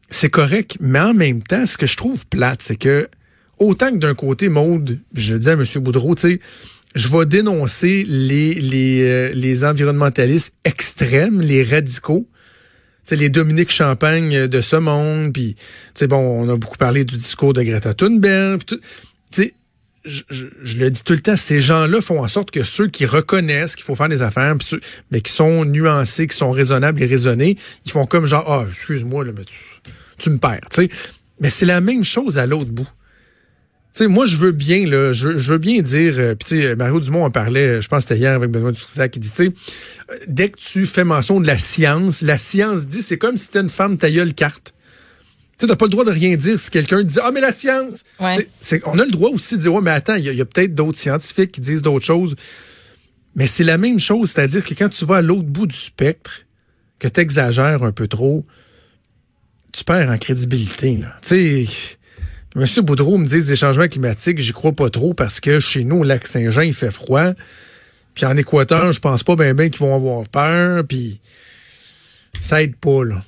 C'est 0.10 0.29
correct. 0.29 0.77
Mais 0.79 1.00
en 1.00 1.13
même 1.13 1.43
temps, 1.43 1.65
ce 1.65 1.77
que 1.77 1.86
je 1.86 1.95
trouve 1.95 2.25
plate, 2.25 2.62
c'est 2.63 2.75
que 2.75 3.07
autant 3.60 3.91
que 3.91 3.98
d'un 3.98 4.15
côté, 4.15 4.50
Maude, 4.50 5.00
je 5.13 5.36
dis 5.36 5.50
à 5.50 5.53
M. 5.53 5.63
Boudreau, 5.75 6.15
tu 6.15 6.22
sais, 6.22 6.39
je 6.95 7.07
vais 7.10 7.25
dénoncer 7.25 8.05
les, 8.07 8.53
les, 8.55 9.01
euh, 9.03 9.31
les 9.33 9.63
environnementalistes 9.63 10.53
extrêmes, 10.63 11.39
les 11.39 11.63
radicaux. 11.63 12.27
Sais, 13.03 13.15
les 13.15 13.29
Dominique 13.29 13.72
Champagne 13.72 14.48
de 14.48 14.62
ce 14.62 14.75
monde, 14.75 15.33
puis 15.33 15.55
bon, 16.01 16.17
on 16.17 16.50
a 16.50 16.55
beaucoup 16.55 16.77
parlé 16.77 17.05
du 17.05 17.15
discours 17.15 17.53
de 17.53 17.63
Greta 17.63 17.93
Thunberg, 17.93 18.63
tu 18.65 18.77
sais, 19.31 19.53
je, 20.05 20.24
je, 20.29 20.77
le 20.77 20.91
dis 20.91 21.01
tout 21.03 21.13
le 21.13 21.22
temps, 21.22 21.36
ces 21.36 21.60
gens-là 21.60 22.01
font 22.01 22.22
en 22.22 22.27
sorte 22.27 22.51
que 22.51 22.63
ceux 22.63 22.88
qui 22.88 23.05
reconnaissent 23.05 23.75
qu'il 23.75 23.86
faut 23.86 23.95
faire 23.95 24.10
des 24.10 24.22
affaires, 24.22 24.55
mais 25.12 25.22
qui 25.22 25.31
sont 25.31 25.63
nuancés, 25.63 26.27
qui 26.27 26.36
sont 26.36 26.51
raisonnables 26.51 27.01
et 27.01 27.05
raisonnés, 27.05 27.55
ils 27.86 27.91
font 27.91 28.05
comme 28.05 28.25
genre, 28.25 28.45
ah, 28.50 28.65
excuse-moi, 28.69 29.24
mais 29.25 29.45
tu, 29.45 29.55
tu 30.17 30.29
me 30.29 30.38
perds, 30.38 30.60
tu 30.72 30.83
sais. 30.83 30.89
Mais 31.39 31.50
c'est 31.50 31.65
la 31.65 31.81
même 31.81 32.03
chose 32.03 32.38
à 32.38 32.45
l'autre 32.45 32.69
bout. 32.72 32.88
Tu 33.94 34.00
sais, 34.00 34.08
moi, 34.08 34.26
je 34.26 34.38
veux 34.38 34.52
bien, 34.52 34.88
là, 34.88 35.14
je, 35.14 35.28
veux 35.30 35.60
bien 35.60 35.84
dire, 35.84 36.16
euh, 36.18 36.34
puis 36.34 36.48
tu 36.50 36.62
sais, 36.64 36.76
Mario 36.76 37.00
Dumont 37.00 37.26
en 37.26 37.30
parlait, 37.30 37.80
je 37.80 37.88
pense 37.88 38.06
que 38.06 38.10
c'était 38.10 38.22
hier 38.22 38.34
avec 38.34 38.50
Benoît 38.50 38.72
Dutrisac, 38.72 39.12
qui 39.12 39.20
dit, 39.20 39.30
tu 39.30 39.36
sais, 39.36 39.54
euh, 40.10 40.16
dès 40.28 40.50
que 40.50 40.58
tu 40.58 40.88
fais 40.88 41.04
mention 41.04 41.40
de 41.40 41.46
la 41.46 41.60
science, 41.60 42.24
la 42.24 42.40
science 42.40 42.88
dit, 42.88 43.04
c'est 43.04 43.20
comme 43.20 43.38
si 43.38 43.50
t'es 43.50 43.60
une 43.60 43.70
femme 43.70 44.00
taillée 44.00 44.26
le 44.26 44.32
carte. 44.32 44.74
Tu 45.60 45.68
n'as 45.68 45.76
pas 45.76 45.86
le 45.86 45.92
droit 45.92 46.04
de 46.04 46.12
rien 46.12 46.36
dire 46.36 46.60
si 46.60 46.72
quelqu'un 46.72 47.04
dit 47.04 47.20
Ah, 47.22 47.30
mais 47.32 47.40
la 47.40 47.52
science! 47.52 48.04
on 48.20 49.00
a 49.00 49.06
le 49.06 49.12
droit 49.12 49.30
aussi 49.30 49.58
de 49.58 49.62
dire 49.62 49.74
Ouais, 49.74 49.82
mais 49.82 49.92
attends, 49.92 50.16
il 50.16 50.26
y 50.26 50.42
a, 50.42 50.46
peut-être 50.46 50.74
d'autres 50.74 50.98
scientifiques 50.98 51.52
qui 51.52 51.62
disent 51.62 51.84
d'autres 51.84 52.06
choses. 52.06 52.36
Mais 53.36 53.48
c'est 53.48 53.64
la 53.64 53.78
même 53.78 54.00
chose, 54.00 54.32
c'est-à-dire 54.32 54.64
que 54.64 54.74
quand 54.74 54.90
tu 54.90 55.06
vas 55.06 55.18
à 55.18 55.22
l'autre 55.22 55.48
bout 55.48 55.68
du 55.68 55.76
spectre, 55.76 56.42
que 57.00 57.08
tu 57.08 57.20
exagères 57.22 57.84
un 57.84 57.92
peu 57.92 58.08
trop, 58.08 58.44
tu 59.72 59.84
perds 59.84 60.10
en 60.10 60.18
crédibilité. 60.18 61.00
Tu 61.22 61.66
sais, 61.66 61.98
M. 62.55 62.65
Boudreau 62.83 63.17
me 63.17 63.25
dit 63.25 63.43
des 63.43 63.55
changements 63.55 63.88
climatiques, 63.88 64.39
j'y 64.39 64.53
crois 64.53 64.74
pas 64.74 64.89
trop 64.89 65.13
parce 65.13 65.39
que 65.39 65.60
chez 65.60 65.83
nous, 65.83 66.00
au 66.00 66.03
lac 66.03 66.27
Saint-Jean, 66.27 66.62
il 66.62 66.74
fait 66.74 66.91
froid. 66.91 67.33
Puis 68.13 68.25
en 68.25 68.38
Équateur, 68.38 68.91
je 68.91 69.00
pense 69.00 69.24
pas 69.24 69.36
bien 69.36 69.55
ben, 69.55 69.69
qu'ils 69.69 69.79
vont 69.79 69.95
avoir 69.95 70.27
peur. 70.27 70.83
Puis 70.88 71.19
ça 72.41 72.62
aide 72.62 72.75
pas, 72.75 73.03
là. 73.03 73.24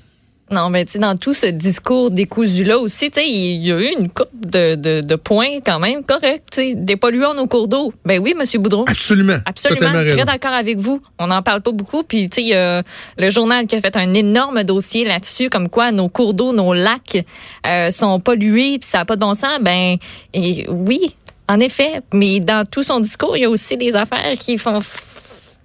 Non, 0.51 0.69
mais 0.69 0.85
tu 0.85 0.93
sais, 0.93 0.99
dans 0.99 1.15
tout 1.15 1.33
ce 1.33 1.47
discours 1.47 2.11
décousu-là 2.11 2.77
aussi, 2.77 3.09
tu 3.09 3.19
sais, 3.19 3.27
il 3.27 3.65
y 3.65 3.71
a 3.71 3.79
eu 3.79 3.95
une 3.99 4.09
coupe 4.09 4.29
de, 4.33 4.75
de, 4.75 5.01
de 5.01 5.15
points 5.15 5.59
quand 5.65 5.79
même 5.79 6.03
correct, 6.03 6.43
tu 6.51 6.61
sais, 6.61 6.75
des 6.75 6.95
polluants 6.97 7.33
nos 7.33 7.47
cours 7.47 7.67
d'eau. 7.67 7.93
Ben 8.05 8.21
oui, 8.21 8.35
Monsieur 8.37 8.59
Boudreau. 8.59 8.85
Absolument. 8.87 9.37
Absolument. 9.45 10.05
Très 10.07 10.23
d'accord 10.23 10.53
avec 10.53 10.77
vous. 10.77 11.01
On 11.17 11.27
n'en 11.27 11.41
parle 11.41 11.61
pas 11.61 11.71
beaucoup. 11.71 12.03
Puis, 12.03 12.29
tu 12.29 12.49
sais, 12.49 12.83
le 13.17 13.29
journal 13.31 13.65
qui 13.65 13.75
a 13.75 13.81
fait 13.81 13.97
un 13.97 14.13
énorme 14.13 14.63
dossier 14.63 15.03
là-dessus, 15.03 15.49
comme 15.49 15.67
quoi 15.67 15.91
nos 15.91 16.09
cours 16.09 16.35
d'eau, 16.35 16.53
nos 16.53 16.73
lacs 16.73 17.25
euh, 17.65 17.89
sont 17.89 18.19
pollués, 18.19 18.77
puis 18.79 18.89
ça 18.89 18.99
n'a 18.99 19.05
pas 19.05 19.15
de 19.15 19.21
bon 19.21 19.33
sens. 19.33 19.59
Ben, 19.61 19.97
et, 20.33 20.67
oui, 20.69 21.15
en 21.47 21.59
effet. 21.59 22.01
Mais 22.13 22.39
dans 22.39 22.63
tout 22.69 22.83
son 22.83 22.99
discours, 22.99 23.35
il 23.35 23.41
y 23.41 23.45
a 23.45 23.49
aussi 23.49 23.77
des 23.77 23.95
affaires 23.95 24.37
qui 24.37 24.57
font 24.57 24.79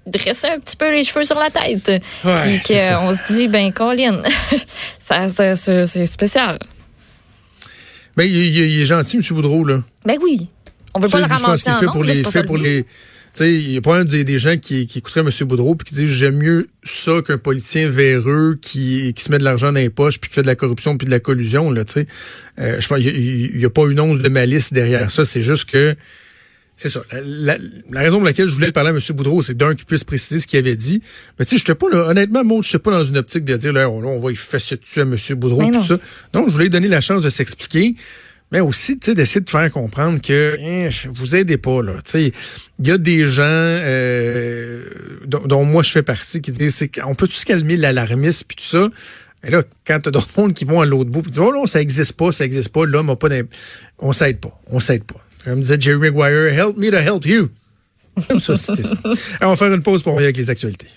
dresser 0.06 0.48
un 0.48 0.58
petit 0.58 0.76
peu 0.76 0.90
les 0.90 1.04
cheveux 1.04 1.24
sur 1.24 1.38
la 1.38 1.50
tête. 1.50 2.02
puis 2.22 2.60
qu'on 2.66 3.14
se 3.14 3.32
dit, 3.32 3.48
ben, 3.48 3.72
Colin, 3.72 4.22
ça, 5.00 5.56
c'est 5.56 6.06
spécial. 6.06 6.58
Ben, 8.16 8.24
il, 8.24 8.80
est 8.80 8.84
gentil, 8.84 9.16
M. 9.16 9.22
Boudreau, 9.30 9.64
là. 9.64 9.82
Ben 10.04 10.16
oui. 10.20 10.48
On 10.94 11.00
veut 11.00 11.08
pas 11.08 11.20
le 11.20 11.26
ramasser 11.26 11.70
en 11.70 11.78
fait 11.78 11.86
pour 11.86 12.02
les, 12.02 12.24
fait 12.24 12.42
pour 12.42 12.58
les, 12.58 12.84
il 13.38 13.70
y 13.70 13.76
a 13.76 13.80
pas 13.80 13.98
un 13.98 14.04
des, 14.04 14.38
gens 14.38 14.56
qui, 14.56 14.86
qui 14.86 14.98
écouteraient 14.98 15.20
M. 15.20 15.30
Boudreau 15.46 15.74
puis 15.74 15.86
qui 15.86 15.94
disent 15.94 16.10
j'aime 16.10 16.36
mieux 16.36 16.68
ça 16.82 17.22
qu'un 17.24 17.38
politicien 17.38 17.88
véreux 17.88 18.58
qui, 18.60 19.12
qui 19.14 19.22
se 19.22 19.30
met 19.30 19.38
de 19.38 19.44
l'argent 19.44 19.72
dans 19.72 19.78
les 19.78 19.90
poches 19.90 20.18
puis 20.18 20.28
qui 20.28 20.34
fait 20.34 20.42
de 20.42 20.48
la 20.48 20.56
corruption 20.56 20.96
puis 20.96 21.06
de 21.06 21.10
la 21.10 21.20
collusion 21.20 21.70
là. 21.70 21.84
Tu 21.84 22.06
euh, 22.58 22.80
je 22.80 22.88
pense 22.88 22.98
il 23.00 23.56
n'y 23.56 23.64
a, 23.64 23.70
pas 23.70 23.86
une 23.86 24.00
once 24.00 24.18
de 24.18 24.28
malice 24.28 24.72
derrière 24.72 25.10
ça. 25.10 25.24
C'est 25.24 25.42
juste 25.42 25.70
que 25.70 25.96
c'est 26.80 26.88
ça. 26.88 27.02
La, 27.12 27.58
raison 27.92 28.16
pour 28.16 28.24
laquelle 28.24 28.48
je 28.48 28.54
voulais 28.54 28.72
parler 28.72 28.88
à 28.88 28.92
M. 28.94 28.98
Boudreau, 29.14 29.42
c'est 29.42 29.54
d'un 29.54 29.74
qui 29.74 29.84
puisse 29.84 30.02
préciser 30.02 30.40
ce 30.40 30.46
qu'il 30.46 30.58
avait 30.58 30.76
dit. 30.76 31.02
Mais 31.38 31.44
tu 31.44 31.58
sais, 31.58 31.64
je 31.66 31.72
pas, 31.74 31.90
là, 31.90 32.08
honnêtement, 32.08 32.42
moi, 32.42 32.60
je 32.62 32.70
suis 32.70 32.78
pas 32.78 32.90
dans 32.90 33.04
une 33.04 33.18
optique 33.18 33.44
de 33.44 33.54
dire, 33.58 33.74
là, 33.74 33.90
on, 33.90 34.18
va 34.18 34.32
y 34.32 34.34
fesser 34.34 34.78
dessus 34.78 35.00
à 35.00 35.02
M. 35.02 35.14
Boudreau, 35.36 35.70
tout 35.70 35.84
ça. 35.84 35.98
Donc, 36.32 36.46
je 36.46 36.52
voulais 36.52 36.64
lui 36.64 36.70
donner 36.70 36.88
la 36.88 37.02
chance 37.02 37.22
de 37.22 37.28
s'expliquer. 37.28 37.96
Mais 38.50 38.60
aussi, 38.60 38.98
tu 38.98 39.10
sais, 39.10 39.14
d'essayer 39.14 39.42
de 39.42 39.50
faire 39.50 39.70
comprendre 39.70 40.22
que 40.22 40.56
hein, 40.58 40.88
vous 41.10 41.36
aidez 41.36 41.58
pas, 41.58 41.82
là. 41.82 41.96
Tu 42.02 42.10
sais, 42.10 42.32
il 42.78 42.88
y 42.88 42.90
a 42.90 42.96
des 42.96 43.26
gens 43.26 43.42
euh, 43.44 44.82
dont, 45.26 45.66
moi 45.66 45.82
je 45.82 45.90
fais 45.90 46.02
partie 46.02 46.40
qui 46.40 46.50
disent, 46.50 46.76
c'est 46.76 46.88
qu'on 46.88 47.14
peut 47.14 47.28
tout 47.28 47.34
se 47.34 47.44
calmer 47.44 47.76
l'alarmisme 47.76 48.46
puis 48.48 48.56
tout 48.56 48.64
ça. 48.64 48.88
Mais 49.44 49.50
là, 49.50 49.62
quand 49.86 50.00
t'as 50.00 50.10
d'autres 50.10 50.30
mondes 50.36 50.54
qui 50.54 50.64
vont 50.64 50.80
à 50.80 50.86
l'autre 50.86 51.10
bout, 51.10 51.20
puis 51.20 51.30
disent, 51.30 51.40
oh 51.40 51.52
non, 51.52 51.66
ça 51.66 51.82
existe 51.82 52.14
pas, 52.14 52.32
ça 52.32 52.46
existe 52.46 52.70
pas, 52.70 52.86
l'homme 52.86 53.10
a 53.10 53.16
pas 53.16 53.28
On 53.98 54.12
s'aide 54.12 54.38
pas, 54.38 54.58
on 54.66 54.80
s'aide 54.80 55.04
pas. 55.04 55.20
Comme 55.44 55.60
disait 55.60 55.80
Jerry 55.80 55.98
Maguire, 55.98 56.52
help 56.52 56.76
me 56.76 56.90
to 56.90 56.98
help 56.98 57.24
you. 57.26 57.48
Comme 58.28 58.40
ça, 58.40 58.56
c'était 58.56 58.82
ça. 58.82 58.96
Alors, 59.04 59.16
on 59.42 59.48
va 59.50 59.56
faire 59.56 59.72
une 59.72 59.82
pause 59.82 60.02
pour 60.02 60.12
revenir 60.12 60.26
avec 60.26 60.36
les 60.36 60.50
actualités. 60.50 60.88